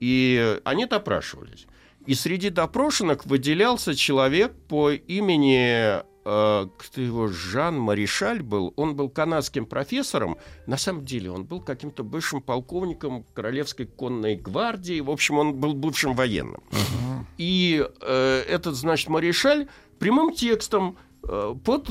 и 0.00 0.58
они 0.64 0.86
допрашивались. 0.86 1.66
И 2.06 2.14
среди 2.14 2.50
допрошенных 2.50 3.26
выделялся 3.26 3.94
человек 3.94 4.54
по 4.68 4.90
имени 4.92 6.02
э, 6.26 6.66
кто 6.76 7.00
его, 7.00 7.28
Жан 7.28 7.78
Маришаль 7.78 8.42
был, 8.42 8.74
он 8.76 8.96
был 8.96 9.08
канадским 9.08 9.64
профессором, 9.64 10.36
на 10.66 10.76
самом 10.76 11.04
деле 11.04 11.30
он 11.30 11.44
был 11.44 11.60
каким-то 11.60 12.02
бывшим 12.02 12.42
полковником 12.42 13.24
Королевской 13.32 13.86
конной 13.86 14.34
гвардии, 14.34 15.00
в 15.00 15.10
общем, 15.10 15.38
он 15.38 15.54
был 15.54 15.74
бывшим 15.74 16.14
военным. 16.14 16.62
Uh-huh. 16.70 17.24
И 17.38 17.86
э, 18.00 18.44
этот, 18.48 18.74
значит, 18.74 19.08
Маришаль 19.08 19.68
прямым 20.00 20.34
текстом 20.34 20.98
э, 21.22 21.54
под, 21.64 21.88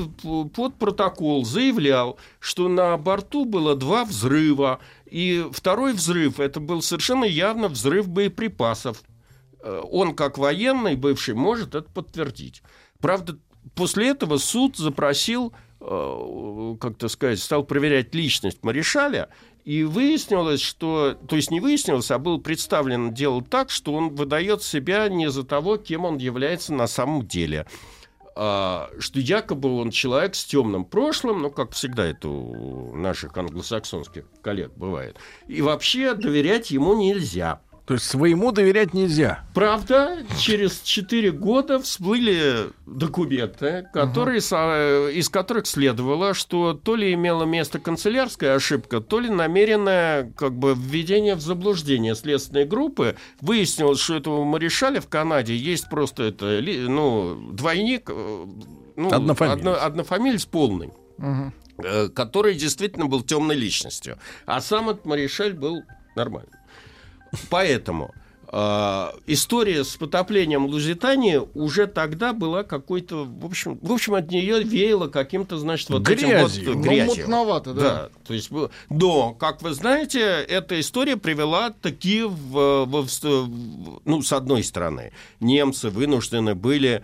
под 0.53 0.75
протокол 0.75 1.45
заявлял, 1.45 2.19
что 2.39 2.67
на 2.67 2.97
борту 2.97 3.45
было 3.45 3.75
два 3.75 4.03
взрыва, 4.03 4.79
и 5.05 5.45
второй 5.53 5.93
взрыв 5.93 6.41
это 6.41 6.59
был 6.59 6.81
совершенно 6.81 7.25
явно 7.25 7.69
взрыв 7.69 8.09
боеприпасов. 8.09 9.01
Э, 9.61 9.81
он, 9.89 10.13
как 10.13 10.37
военный 10.37 10.97
бывший, 10.97 11.35
может 11.35 11.73
это 11.73 11.89
подтвердить. 11.89 12.61
Правда, 12.99 13.37
после 13.73 14.09
этого 14.09 14.37
суд 14.37 14.77
запросил, 14.77 15.53
э, 15.81 16.75
как-то 16.79 17.07
сказать, 17.07 17.39
стал 17.39 17.63
проверять 17.63 18.13
личность 18.13 18.59
Маришаля, 18.63 19.29
и 19.63 19.83
выяснилось, 19.83 20.61
что... 20.61 21.17
То 21.27 21.35
есть 21.35 21.49
не 21.49 21.59
выяснилось, 21.59 22.11
а 22.11 22.19
было 22.19 22.37
представлено 22.37 23.11
дело 23.11 23.43
так, 23.43 23.71
что 23.71 23.95
он 23.95 24.13
выдает 24.15 24.61
себя 24.61 25.09
не 25.09 25.31
за 25.31 25.43
того, 25.43 25.77
кем 25.77 26.05
он 26.05 26.17
является 26.17 26.71
на 26.71 26.85
самом 26.85 27.27
деле 27.27 27.65
а, 28.37 28.89
что 28.99 29.19
якобы 29.19 29.73
он 29.79 29.91
человек 29.91 30.35
с 30.35 30.43
темным 30.43 30.83
прошлым, 30.83 31.41
ну, 31.41 31.49
как 31.49 31.71
всегда 31.71 32.05
это 32.05 32.27
у 32.27 32.93
наших 32.93 33.37
англосаксонских 33.37 34.25
коллег 34.41 34.73
бывает. 34.75 35.17
И 35.47 35.61
вообще 35.61 36.13
доверять 36.13 36.69
ему 36.69 36.95
нельзя. 36.95 37.61
То 37.85 37.93
есть 37.93 38.05
своему 38.05 38.51
доверять 38.51 38.95
нельзя. 38.95 39.43
Правда, 39.53 40.17
через 40.39 40.81
4 40.81 41.31
года 41.31 41.79
всплыли 41.79 42.71
документы, 42.87 43.87
которые, 43.93 44.39
угу. 44.39 45.09
из 45.09 45.29
которых 45.29 45.67
следовало, 45.67 46.33
что 46.33 46.73
то 46.73 46.95
ли 46.95 47.13
имела 47.13 47.43
место 47.43 47.79
канцелярская 47.79 48.55
ошибка, 48.55 49.01
то 49.01 49.19
ли 49.19 49.29
намеренное 49.29 50.31
как 50.35 50.53
бы, 50.53 50.73
введение 50.75 51.35
в 51.35 51.41
заблуждение 51.41 52.15
следственной 52.15 52.65
группы. 52.65 53.17
Выяснилось, 53.41 53.99
что 53.99 54.15
этого 54.15 54.43
Маришаля 54.43 54.99
в 54.99 55.07
Канаде 55.07 55.55
есть 55.55 55.87
просто 55.87 56.23
это, 56.23 56.59
ну, 56.63 57.35
двойник, 57.51 58.09
э, 58.09 58.45
ну, 58.95 59.13
однофамилец. 59.13 59.59
Одно, 59.59 59.73
однофамилец 59.79 60.45
полный. 60.45 60.91
Угу 61.17 61.53
который 62.15 62.55
действительно 62.55 63.05
был 63.07 63.21
темной 63.21 63.57
личностью. 63.57 64.17
А 64.45 64.61
сам 64.61 64.89
этот 64.89 65.03
Маришаль 65.03 65.51
был 65.53 65.83
нормальный. 66.15 66.57
Поэтому 67.49 68.13
э, 68.51 69.11
история 69.27 69.83
с 69.83 69.95
потоплением 69.95 70.65
Лузитании 70.65 71.41
уже 71.53 71.87
тогда 71.87 72.33
была 72.33 72.63
какой-то, 72.63 73.25
в 73.25 73.45
общем, 73.45 73.77
в 73.81 73.91
общем, 73.91 74.15
от 74.15 74.31
нее 74.31 74.63
веяло 74.63 75.07
каким-то, 75.07 75.57
значит, 75.57 75.89
вот 75.89 76.03
грязью. 76.03 76.27
этим 76.29 76.73
вот 76.73 76.83
грязью. 76.83 77.05
Ну, 77.05 77.15
мутновато, 77.15 77.73
да. 77.73 77.81
да. 77.81 78.09
То 78.27 78.33
есть, 78.33 78.49
но, 78.89 79.33
как 79.33 79.61
вы 79.61 79.73
знаете, 79.73 80.19
эта 80.19 80.79
история 80.79 81.17
привела 81.17 81.69
таки 81.69 82.23
в, 82.23 82.85
в, 82.85 83.07
в, 83.07 83.99
ну, 84.05 84.21
с 84.21 84.31
одной 84.31 84.63
стороны, 84.63 85.11
немцы 85.39 85.89
вынуждены 85.89 86.55
были 86.55 87.03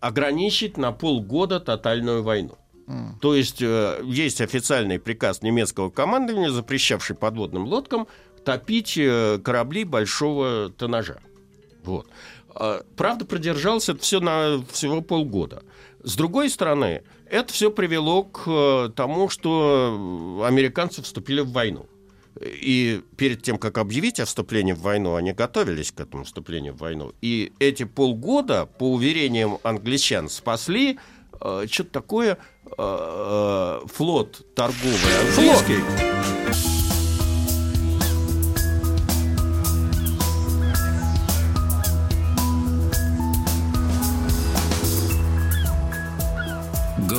ограничить 0.00 0.76
на 0.76 0.92
полгода 0.92 1.60
тотальную 1.60 2.22
войну. 2.22 2.56
То 3.20 3.34
есть 3.34 3.62
э, 3.62 4.00
есть 4.04 4.40
официальный 4.40 4.98
приказ 4.98 5.42
немецкого 5.42 5.88
командования, 5.88 6.50
запрещавший 6.50 7.16
подводным 7.16 7.64
лодкам 7.64 8.06
топить 8.44 8.96
э, 8.96 9.38
корабли 9.42 9.84
большого 9.84 10.70
тоннажа. 10.70 11.18
Вот. 11.84 12.06
А, 12.54 12.82
Правда, 12.96 13.24
продержался 13.24 13.92
это 13.92 14.02
все 14.02 14.20
на 14.20 14.64
всего 14.70 15.00
полгода. 15.00 15.62
С 16.02 16.16
другой 16.16 16.50
стороны, 16.50 17.02
это 17.26 17.52
все 17.52 17.70
привело 17.70 18.24
к 18.24 18.42
э, 18.46 18.90
тому, 18.94 19.28
что 19.28 20.42
американцы 20.46 21.02
вступили 21.02 21.40
в 21.40 21.52
войну. 21.52 21.86
И 22.40 23.02
перед 23.16 23.42
тем, 23.42 23.58
как 23.58 23.78
объявить 23.78 24.18
о 24.18 24.24
вступлении 24.24 24.72
в 24.72 24.80
войну, 24.80 25.14
они 25.14 25.32
готовились 25.32 25.92
к 25.92 26.00
этому 26.00 26.24
вступлению 26.24 26.74
в 26.74 26.78
войну. 26.78 27.12
И 27.20 27.52
эти 27.58 27.84
полгода, 27.84 28.66
по 28.66 28.92
уверениям 28.92 29.58
англичан, 29.62 30.28
спасли 30.28 30.98
э, 31.40 31.66
что-то 31.70 31.90
такое 31.90 32.38
э, 32.66 32.70
э, 32.78 33.86
флот 33.86 34.54
торговый 34.54 35.20
английский. 35.20 36.71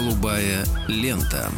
Голубая 0.04 0.66
лента. 0.89 1.49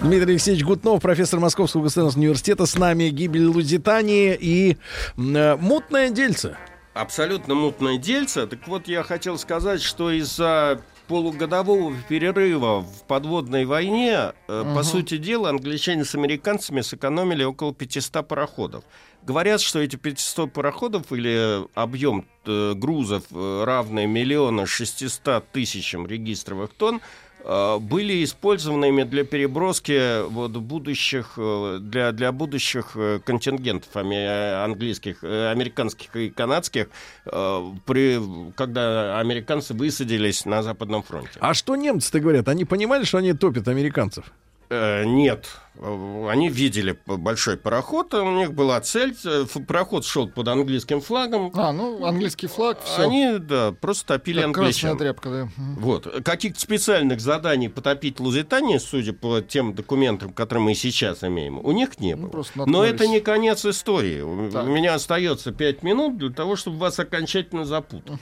Дмитрий 0.00 0.32
Алексеевич 0.32 0.64
Гутнов, 0.64 1.02
профессор 1.02 1.38
Московского 1.38 1.82
государственного 1.82 2.24
университета, 2.24 2.64
с 2.64 2.78
нами 2.78 3.10
гибель 3.10 3.44
Лузитании 3.44 4.34
и 4.40 4.78
э, 5.18 5.56
мутное 5.56 6.08
дельце. 6.08 6.56
Абсолютно 6.94 7.54
мутное 7.54 7.98
дельце. 7.98 8.46
Так 8.46 8.66
вот, 8.66 8.88
я 8.88 9.02
хотел 9.02 9.36
сказать, 9.36 9.82
что 9.82 10.10
из-за 10.10 10.80
полугодового 11.06 11.94
перерыва 12.08 12.80
в 12.80 13.02
подводной 13.06 13.66
войне, 13.66 14.32
э, 14.48 14.74
по 14.74 14.82
сути 14.84 15.18
дела, 15.18 15.50
англичане 15.50 16.06
с 16.06 16.14
американцами 16.14 16.80
сэкономили 16.80 17.44
около 17.44 17.74
500 17.74 18.26
пароходов. 18.26 18.84
Говорят, 19.26 19.62
что 19.62 19.80
эти 19.80 19.96
500 19.96 20.52
пароходов 20.52 21.10
или 21.10 21.64
объем 21.74 22.26
э, 22.44 22.74
грузов, 22.74 23.22
э, 23.30 23.64
равный 23.64 24.06
миллиона 24.06 24.66
600 24.66 25.48
тысячам 25.50 26.06
регистровых 26.06 26.74
тонн, 26.74 27.00
э, 27.42 27.78
были 27.78 28.22
использованными 28.22 29.04
для 29.04 29.24
переброски 29.24 30.28
вот, 30.28 30.50
будущих, 30.50 31.34
э, 31.38 31.78
для, 31.80 32.12
для 32.12 32.32
будущих 32.32 32.98
контингентов 33.24 33.96
английских, 33.96 35.24
американских 35.24 36.14
и 36.16 36.28
канадских, 36.28 36.88
э, 37.24 37.72
при, 37.86 38.20
когда 38.56 39.18
американцы 39.20 39.72
высадились 39.72 40.44
на 40.44 40.62
Западном 40.62 41.02
фронте. 41.02 41.38
А 41.40 41.54
что 41.54 41.76
немцы-то 41.76 42.20
говорят? 42.20 42.48
Они 42.48 42.66
понимали, 42.66 43.04
что 43.04 43.16
они 43.16 43.32
топят 43.32 43.68
американцев? 43.68 44.30
Э, 44.70 45.04
Нет, 45.04 45.46
они 45.80 46.48
видели 46.48 46.96
большой 47.06 47.56
пароход, 47.56 48.14
у 48.14 48.30
них 48.36 48.54
была 48.54 48.80
цель, 48.80 49.14
э, 49.24 49.44
пароход 49.66 50.04
шел 50.04 50.28
под 50.28 50.46
английским 50.48 51.00
флагом, 51.00 51.50
А, 51.54 51.72
ну, 51.72 52.04
английский 52.04 52.46
флаг, 52.46 52.78
все. 52.84 53.02
они, 53.02 53.38
да, 53.38 53.72
просто 53.72 54.06
топили 54.14 54.40
красная 54.40 54.62
англичан. 54.64 54.98
тряпка, 54.98 55.28
да. 55.30 55.48
Вот. 55.78 56.06
Каких-то 56.24 56.60
специальных 56.60 57.20
заданий 57.20 57.68
потопить 57.68 58.20
Лузитанию, 58.20 58.78
судя 58.78 59.12
по 59.12 59.40
тем 59.40 59.74
документам, 59.74 60.32
которые 60.32 60.64
мы 60.64 60.74
сейчас 60.74 61.24
имеем, 61.24 61.58
у 61.58 61.72
них 61.72 61.98
не 61.98 62.14
Ну, 62.14 62.22
было. 62.22 62.30
просто 62.30 62.62
Но 62.66 62.84
это 62.84 63.08
не 63.08 63.20
конец 63.20 63.64
истории. 63.66 64.20
У 64.20 64.50
Так. 64.50 64.64
у 64.64 64.68
меня 64.68 64.94
остается 64.94 65.50
пять 65.52 65.82
минут 65.82 66.18
для 66.18 66.30
того, 66.30 66.54
чтобы 66.56 66.78
вас 66.78 66.98
окончательно 67.00 67.64
запутать. 67.64 68.12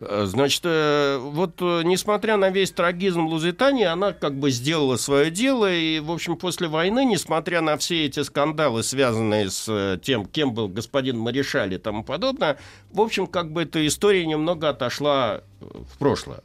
Э, 0.00 0.24
Значит, 0.26 0.62
э, 0.64 1.18
вот 1.20 1.60
э, 1.60 1.82
несмотря 1.84 2.36
на 2.36 2.50
весь 2.50 2.70
трагизм 2.72 3.26
Лузитании, 3.26 3.84
она 3.84 4.12
как 4.12 4.34
бы 4.38 4.50
сделала 4.50 4.96
свое 4.96 5.30
дело, 5.30 5.72
и, 5.72 6.00
в 6.00 6.10
общем, 6.10 6.36
после 6.36 6.68
войны, 6.68 6.87
несмотря 6.90 7.60
на 7.60 7.76
все 7.76 8.06
эти 8.06 8.22
скандалы, 8.22 8.82
связанные 8.82 9.50
с 9.50 9.66
э, 9.68 9.98
тем, 10.02 10.26
кем 10.26 10.52
был 10.52 10.68
господин 10.68 11.18
Маришаль 11.18 11.74
и 11.74 11.78
тому 11.78 12.04
подобное, 12.04 12.58
в 12.90 13.00
общем, 13.00 13.26
как 13.26 13.52
бы 13.52 13.62
эта 13.62 13.86
история 13.86 14.26
немного 14.26 14.68
отошла 14.68 15.42
э, 15.60 15.64
в 15.64 15.98
прошлое. 15.98 16.42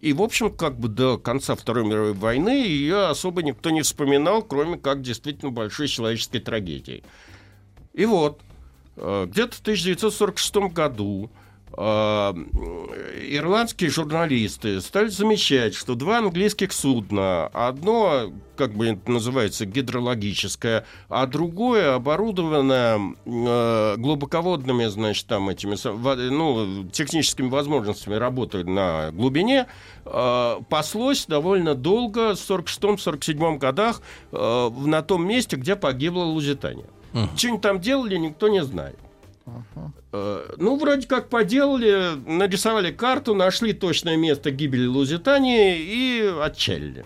И, 0.00 0.12
в 0.12 0.22
общем, 0.22 0.50
как 0.54 0.78
бы 0.78 0.88
до 0.88 1.18
конца 1.18 1.54
Второй 1.54 1.84
мировой 1.84 2.12
войны 2.12 2.50
ее 2.50 3.06
особо 3.06 3.42
никто 3.42 3.70
не 3.70 3.82
вспоминал, 3.82 4.42
кроме 4.42 4.78
как 4.78 5.02
действительно 5.02 5.50
большой 5.50 5.88
человеческой 5.88 6.40
трагедии. 6.40 7.02
И 7.94 8.04
вот, 8.04 8.40
э, 8.96 9.26
где-то 9.28 9.56
в 9.56 9.60
1946 9.60 10.72
году 10.72 11.30
ирландские 13.28 13.90
журналисты 13.90 14.80
стали 14.80 15.08
замечать, 15.08 15.74
что 15.74 15.94
два 15.94 16.18
английских 16.18 16.72
судна, 16.72 17.48
одно, 17.48 18.32
как 18.56 18.72
бы 18.74 18.86
это 18.88 19.10
называется, 19.10 19.66
гидрологическое, 19.66 20.86
а 21.08 21.26
другое 21.26 21.94
оборудовано 21.94 23.14
э, 23.24 23.96
глубоководными, 23.98 24.86
значит, 24.86 25.26
там 25.26 25.48
этими, 25.48 25.76
ну, 26.30 26.84
техническими 26.90 27.48
возможностями 27.48 28.14
работы 28.14 28.64
на 28.64 29.10
глубине, 29.12 29.66
э, 30.04 30.56
паслось 30.68 31.26
довольно 31.26 31.74
долго, 31.74 32.34
в 32.34 32.38
46-47 32.38 33.58
годах, 33.58 34.00
э, 34.32 34.70
на 34.70 35.02
том 35.02 35.26
месте, 35.26 35.56
где 35.56 35.76
погибла 35.76 36.22
Лузитания. 36.22 36.86
Что 37.36 37.48
они 37.48 37.58
там 37.58 37.80
делали, 37.80 38.16
никто 38.16 38.48
не 38.48 38.62
знает. 38.62 38.98
Э, 40.12 40.54
Ну, 40.58 40.76
вроде 40.76 41.06
как 41.06 41.28
поделали, 41.28 42.16
нарисовали 42.26 42.90
карту, 42.90 43.34
нашли 43.34 43.72
точное 43.72 44.16
место 44.16 44.50
гибели 44.50 44.86
Лузитании 44.86 45.78
и 45.78 46.34
отчалили. 46.42 47.04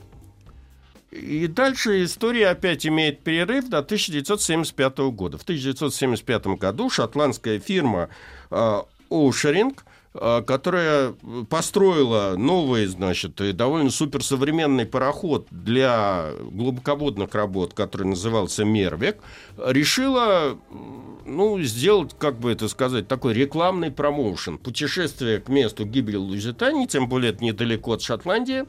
И 1.10 1.48
дальше 1.48 2.04
история 2.04 2.48
опять 2.48 2.86
имеет 2.86 3.20
перерыв 3.20 3.68
до 3.68 3.78
1975 3.78 4.98
года. 5.10 5.38
В 5.38 5.42
1975 5.42 6.46
году 6.58 6.88
шотландская 6.88 7.58
фирма 7.58 8.08
э, 8.50 8.80
которая 10.12 11.14
построила 11.48 12.34
новый, 12.36 12.86
значит, 12.86 13.40
и 13.40 13.52
довольно 13.52 13.90
суперсовременный 13.90 14.84
пароход 14.84 15.46
для 15.50 16.30
глубоководных 16.50 17.34
работ, 17.34 17.74
который 17.74 18.08
назывался 18.08 18.64
«Мервик», 18.64 19.18
решила 19.56 20.58
ну, 21.30 21.60
сделать, 21.60 22.14
как 22.18 22.38
бы 22.38 22.52
это 22.52 22.68
сказать, 22.68 23.08
такой 23.08 23.34
рекламный 23.34 23.90
промоушен. 23.90 24.58
Путешествие 24.58 25.40
к 25.40 25.48
месту 25.48 25.84
гибели 25.84 26.16
Лузитании, 26.16 26.86
тем 26.86 27.08
более 27.08 27.32
это 27.32 27.44
недалеко 27.44 27.92
от 27.92 28.02
Шотландии. 28.02 28.64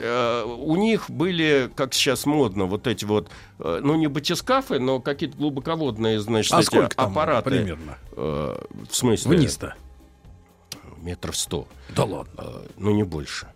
Э, 0.00 0.44
у 0.44 0.76
них 0.76 1.10
были, 1.10 1.70
как 1.74 1.94
сейчас 1.94 2.26
модно, 2.26 2.66
вот 2.66 2.86
эти 2.86 3.04
вот, 3.04 3.28
э, 3.58 3.80
ну, 3.82 3.96
не 3.96 4.06
батискафы, 4.06 4.78
но 4.78 5.00
какие-то 5.00 5.36
глубоководные, 5.36 6.20
значит, 6.20 6.52
А 6.52 6.62
сколько 6.62 6.96
там 6.96 7.10
аппараты. 7.12 7.50
примерно? 7.50 7.98
Э, 8.12 8.56
в 8.88 8.94
смысле? 8.94 9.36
Вниз-то. 9.36 9.74
Метров 10.96 11.36
сто. 11.36 11.66
Да 11.88 12.04
ладно. 12.04 12.32
Э, 12.38 12.66
ну, 12.76 12.90
не 12.92 13.04
больше. 13.04 13.48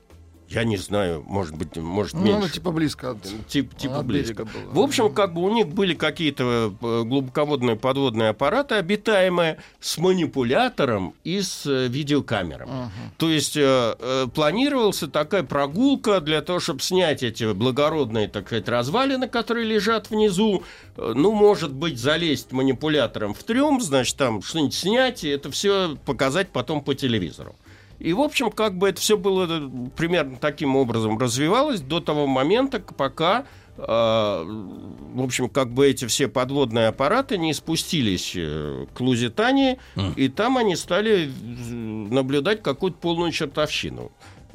Я 0.51 0.65
не 0.65 0.77
знаю, 0.77 1.23
может 1.29 1.55
быть, 1.57 1.77
может, 1.77 2.15
Ну, 2.15 2.23
меньше. 2.25 2.41
ну, 2.41 2.49
типа 2.49 2.73
близко 2.73 3.11
от... 3.13 3.19
Тип- 3.47 3.73
типа 3.77 4.01
от 4.01 4.07
близко. 4.07 4.45
было. 4.45 4.73
В 4.73 4.81
общем, 4.81 5.13
как 5.15 5.33
бы 5.33 5.43
у 5.43 5.51
них 5.55 5.69
были 5.69 5.95
какие-то 5.95 6.75
э, 6.83 7.03
глубоководные 7.05 7.77
подводные 7.77 8.31
аппараты 8.31 8.75
обитаемые 8.75 9.59
с 9.79 9.97
манипулятором 9.99 11.15
и 11.23 11.41
с 11.41 11.67
э, 11.67 11.87
видеокамерами. 11.87 12.91
То 13.17 13.31
есть 13.31 13.57
э, 13.57 13.95
э, 13.99 14.27
планировался 14.35 15.07
такая 15.07 15.45
прогулка 15.45 16.21
для 16.21 16.43
того, 16.43 16.59
чтобы 16.59 16.81
снять 16.81 17.23
эти 17.23 17.53
благородные, 17.53 18.27
так 18.27 18.47
сказать, 18.47 18.69
развалины, 18.69 19.29
которые 19.29 19.67
лежат 19.67 20.11
внизу. 20.11 20.65
Ну, 20.97 21.33
может 21.33 21.73
быть, 21.73 21.97
залезть 21.99 22.51
манипулятором 22.51 23.35
в 23.35 23.43
трюм, 23.45 23.81
значит, 23.81 24.17
там 24.17 24.43
что-нибудь 24.43 24.75
снять, 24.75 25.23
и 25.23 25.29
это 25.29 25.51
все 25.53 25.97
показать 26.05 26.49
потом 26.51 26.83
по 26.83 26.95
телевизору. 26.95 27.55
И, 28.01 28.15
в 28.15 28.21
общем, 28.21 28.51
как 28.51 28.77
бы 28.77 28.89
это 28.89 29.01
все 29.01 29.17
было 29.19 29.47
э, 29.49 29.69
примерно 29.95 30.37
таким 30.41 30.75
образом 30.75 31.19
развивалось 31.19 31.81
до 31.83 32.01
того 32.01 32.27
момента, 32.27 32.81
пока, 32.81 33.45
э, 33.77 33.83
в 33.83 35.23
общем, 35.23 35.51
как 35.51 35.71
бы 35.73 35.87
эти 35.87 36.07
все 36.07 36.27
подводные 36.27 36.89
аппараты 36.89 37.37
не 37.37 37.53
спустились 37.53 38.33
э, 38.35 38.87
к 38.95 39.01
Лузитании, 39.01 39.79
и 40.17 40.29
там 40.29 40.57
они 40.57 40.77
стали 40.77 41.31
наблюдать 41.71 42.63
какую-то 42.63 42.97
полную 42.99 43.33
чертовщину. 43.33 44.11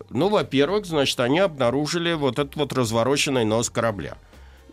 Ну, 0.10 0.30
во-первых, 0.30 0.88
значит, 0.88 1.20
они 1.20 1.40
обнаружили 1.40 2.14
вот 2.14 2.40
этот 2.40 2.56
вот 2.56 2.74
развороченный 2.74 3.46
нос 3.46 3.70
корабля. 3.70 4.18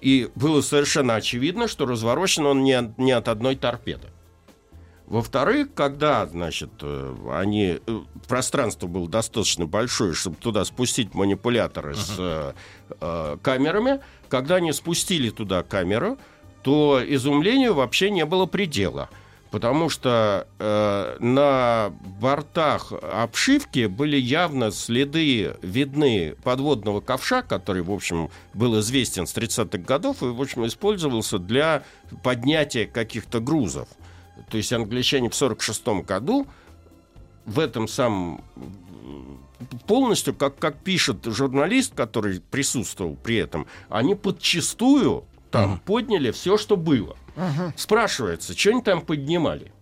И 0.00 0.30
было 0.34 0.62
совершенно 0.62 1.14
очевидно, 1.14 1.68
что 1.68 1.84
разворочен 1.86 2.46
он 2.46 2.64
не, 2.64 2.72
от- 2.72 2.98
не 2.98 3.12
от 3.12 3.28
одной 3.28 3.54
торпеды. 3.54 4.08
Во-вторых, 5.06 5.68
когда, 5.74 6.26
значит, 6.26 6.70
э, 6.80 7.14
они... 7.32 7.80
э, 7.86 8.00
Пространство 8.28 8.86
было 8.86 9.08
достаточно 9.08 9.66
большое, 9.66 10.14
чтобы 10.14 10.36
туда 10.36 10.64
спустить 10.64 11.12
манипуляторы 11.14 11.94
с 11.94 12.14
э, 12.18 12.52
э, 13.00 13.36
камерами, 13.42 14.00
когда 14.28 14.56
они 14.56 14.72
спустили 14.72 15.28
туда 15.30 15.62
камеру, 15.62 16.18
то 16.62 17.00
изумлению 17.06 17.74
вообще 17.74 18.10
не 18.10 18.24
было 18.24 18.46
предела. 18.46 19.10
Потому 19.50 19.90
что 19.90 20.48
э, 20.58 21.16
на 21.18 21.92
бортах 22.18 22.90
обшивки 23.02 23.84
были 23.84 24.16
явно 24.16 24.70
следы 24.70 25.56
видны 25.60 26.36
подводного 26.42 27.02
ковша, 27.02 27.42
который, 27.42 27.82
в 27.82 27.90
общем, 27.92 28.30
был 28.54 28.80
известен 28.80 29.26
с 29.26 29.36
30-х 29.36 29.76
годов 29.84 30.22
и, 30.22 30.26
в 30.26 30.40
общем, 30.40 30.64
использовался 30.66 31.38
для 31.38 31.82
поднятия 32.22 32.86
каких-то 32.86 33.40
грузов. 33.40 33.88
То 34.50 34.56
есть 34.56 34.72
англичане 34.72 35.30
в 35.30 35.34
46 35.34 35.86
году 36.06 36.46
в 37.44 37.58
этом 37.58 37.88
самом 37.88 38.44
полностью, 39.86 40.34
как, 40.34 40.58
как 40.58 40.78
пишет 40.78 41.24
журналист, 41.24 41.94
который 41.94 42.40
присутствовал 42.40 43.16
при 43.16 43.36
этом, 43.36 43.66
они 43.88 44.14
подчистую 44.14 45.24
там 45.50 45.78
подняли 45.80 46.30
все, 46.30 46.56
что 46.56 46.76
было. 46.76 47.16
Спрашивается, 47.76 48.58
что 48.58 48.70
они 48.70 48.82
там 48.82 49.02
поднимали? 49.02 49.72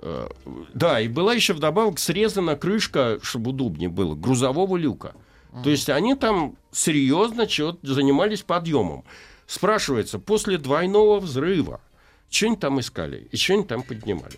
Э, 0.00 0.28
Да, 0.74 1.00
и 1.00 1.08
была 1.08 1.34
еще 1.34 1.52
вдобавок 1.52 1.98
срезана 1.98 2.56
крышка, 2.56 3.18
чтобы 3.22 3.50
удобнее 3.50 3.88
было, 3.88 4.14
грузового 4.14 4.76
люка. 4.76 5.14
То 5.64 5.70
есть 5.70 5.88
они 5.88 6.14
там 6.14 6.56
серьезно 6.70 7.46
занимались 7.82 8.42
подъемом. 8.42 9.04
Спрашивается, 9.46 10.18
после 10.18 10.58
двойного 10.58 11.18
взрыва, 11.18 11.80
что 12.28 12.46
они 12.46 12.56
там 12.56 12.80
искали 12.80 13.28
и 13.30 13.36
что 13.36 13.54
они 13.54 13.64
там 13.64 13.82
поднимали. 13.82 14.34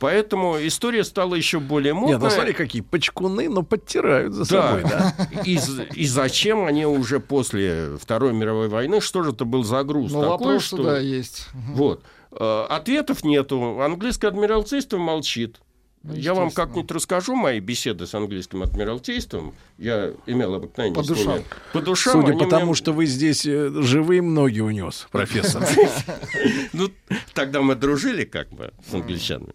Поэтому 0.00 0.56
история 0.66 1.04
стала 1.04 1.34
еще 1.34 1.60
более 1.60 1.94
мутная. 1.94 2.14
Нет, 2.16 2.22
ну 2.22 2.30
смотри, 2.30 2.52
какие 2.52 2.82
почкуны, 2.82 3.48
но 3.48 3.62
подтирают 3.62 4.34
за 4.34 4.48
Да. 4.48 4.68
собой, 4.68 4.82
да? 4.82 5.14
И, 5.44 5.58
и 5.94 6.06
зачем 6.06 6.64
они 6.64 6.84
уже 6.86 7.20
после 7.20 7.96
Второй 8.00 8.32
мировой 8.32 8.68
войны, 8.68 9.00
что 9.00 9.22
же 9.22 9.30
это 9.30 9.44
был 9.44 9.64
за 9.64 9.82
груз 9.84 10.12
Ну, 10.12 10.20
такой, 10.20 10.30
вопрос, 10.30 10.62
что... 10.64 10.82
да, 10.82 10.98
есть. 10.98 11.46
Вот. 11.54 12.02
Э, 12.32 12.66
Ответов 12.68 13.24
нету. 13.24 13.80
Английское 13.80 14.28
адмиралтейство 14.28 14.98
молчит. 14.98 15.60
Ну, 16.08 16.14
Я 16.14 16.32
вам 16.34 16.50
как-нибудь 16.50 16.90
расскажу 16.90 17.34
мои 17.34 17.60
беседы 17.60 18.06
с 18.06 18.14
английским 18.14 18.62
адмиралтейством. 18.62 19.54
Я 19.76 20.12
имел 20.26 20.54
обыкновение 20.54 20.94
По 20.94 21.02
с 21.02 21.08
ними- 21.10 21.18
душам. 21.18 21.44
По 21.72 21.80
душам. 21.82 22.12
Судя 22.22 22.32
по 22.38 22.46
тому, 22.46 22.66
мне- 22.66 22.74
что 22.74 22.92
вы 22.92 23.04
здесь 23.06 23.44
э, 23.44 23.70
живые 23.82 24.22
ноги 24.22 24.60
унес, 24.60 25.06
профессор. 25.10 25.64
Ну, 26.72 26.90
тогда 27.34 27.60
мы 27.60 27.74
дружили 27.74 28.24
как 28.24 28.48
бы 28.50 28.72
с 28.88 28.94
англичанами. 28.94 29.52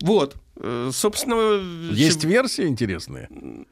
Вот. 0.00 0.36
Э, 0.56 0.90
Собственно... 0.92 1.60
Есть 1.92 2.22
сев- 2.22 2.30
версии 2.30 2.66
интересные. 2.66 3.28
Но 3.30 3.64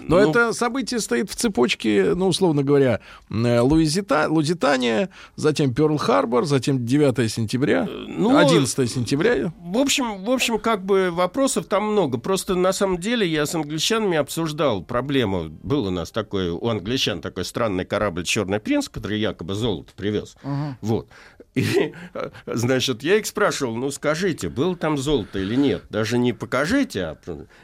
Ну, 0.00 0.30
это 0.30 0.52
событие 0.52 1.00
стоит 1.00 1.30
в 1.30 1.34
цепочке, 1.34 2.14
ну, 2.14 2.28
условно 2.28 2.62
говоря, 2.62 3.00
э, 3.30 3.60
Луизита, 3.60 4.26
Лузитания, 4.28 5.10
затем 5.36 5.72
Перл-Харбор, 5.72 6.44
затем 6.44 6.84
9 6.84 7.30
сентября, 7.30 7.86
ну, 8.08 8.36
11 8.36 8.90
сентября. 8.90 9.52
В 9.60 9.78
общем, 9.78 10.24
в 10.24 10.30
общем, 10.30 10.58
как 10.58 10.84
бы 10.84 11.10
вопросов 11.10 11.66
там 11.66 11.84
много. 11.92 12.18
Просто 12.18 12.54
на 12.54 12.72
самом 12.72 12.98
деле 12.98 13.26
я 13.26 13.44
с 13.44 13.54
англичанами 13.54 14.16
обсуждал 14.16 14.82
проблему. 14.82 15.48
Был 15.62 15.86
у 15.86 15.90
нас 15.90 16.10
такой, 16.10 16.50
у 16.50 16.66
англичан 16.68 17.20
такой 17.20 17.44
странный 17.44 17.84
корабль 17.84 18.24
«Черный 18.24 18.60
принц», 18.60 18.88
который 18.88 19.18
якобы 19.20 19.54
золото 19.54 19.92
привез. 19.94 20.36
Вот. 20.80 21.08
И, 21.54 21.92
э, 22.14 22.30
значит, 22.46 23.02
я 23.02 23.16
их 23.16 23.26
спрашивал, 23.26 23.74
ну 23.74 23.90
скажите, 23.90 24.48
было 24.48 24.76
там 24.76 24.96
золото 24.96 25.40
или 25.40 25.56
нет? 25.56 25.82
Даже 25.90 26.16
не 26.16 26.29
покажите, 26.32 27.04
а 27.04 27.18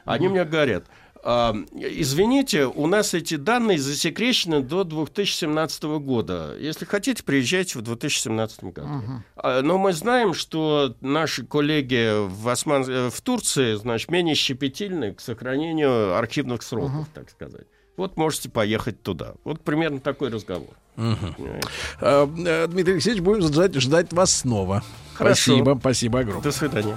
они 0.04 0.28
мне 0.28 0.44
говорят, 0.44 0.84
«А, 1.28 1.56
извините, 1.72 2.66
у 2.66 2.86
нас 2.86 3.12
эти 3.12 3.34
данные 3.34 3.80
засекречены 3.80 4.60
до 4.60 4.84
2017 4.84 5.82
года. 5.98 6.54
Если 6.56 6.84
хотите, 6.84 7.24
приезжайте 7.24 7.80
в 7.80 7.82
2017 7.82 8.64
году. 8.64 8.88
А, 9.34 9.60
Но 9.62 9.76
мы 9.76 9.92
знаем, 9.92 10.34
что 10.34 10.94
наши 11.00 11.44
коллеги 11.44 12.28
в, 12.28 12.48
Осман... 12.48 12.84
э, 12.88 13.10
в 13.10 13.20
Турции, 13.22 13.74
значит, 13.74 14.08
менее 14.08 14.36
щепетильны 14.36 15.14
к 15.14 15.20
сохранению 15.20 16.14
архивных 16.16 16.62
сроков, 16.62 17.08
так 17.12 17.28
сказать. 17.28 17.66
Вот 17.96 18.16
можете 18.16 18.48
поехать 18.48 19.02
туда. 19.02 19.34
Вот 19.42 19.62
примерно 19.62 19.98
такой 19.98 20.30
разговор. 20.30 20.70
Э, 20.96 22.66
Дмитрий 22.68 22.92
Алексеевич, 22.92 23.22
будем 23.22 23.42
ждать, 23.42 23.74
ждать 23.74 24.12
вас 24.12 24.32
снова. 24.32 24.84
Хорошо. 25.14 25.56
Спасибо, 25.56 25.76
спасибо 25.80 26.20
огромное. 26.20 26.44
До 26.44 26.52
свидания. 26.52 26.96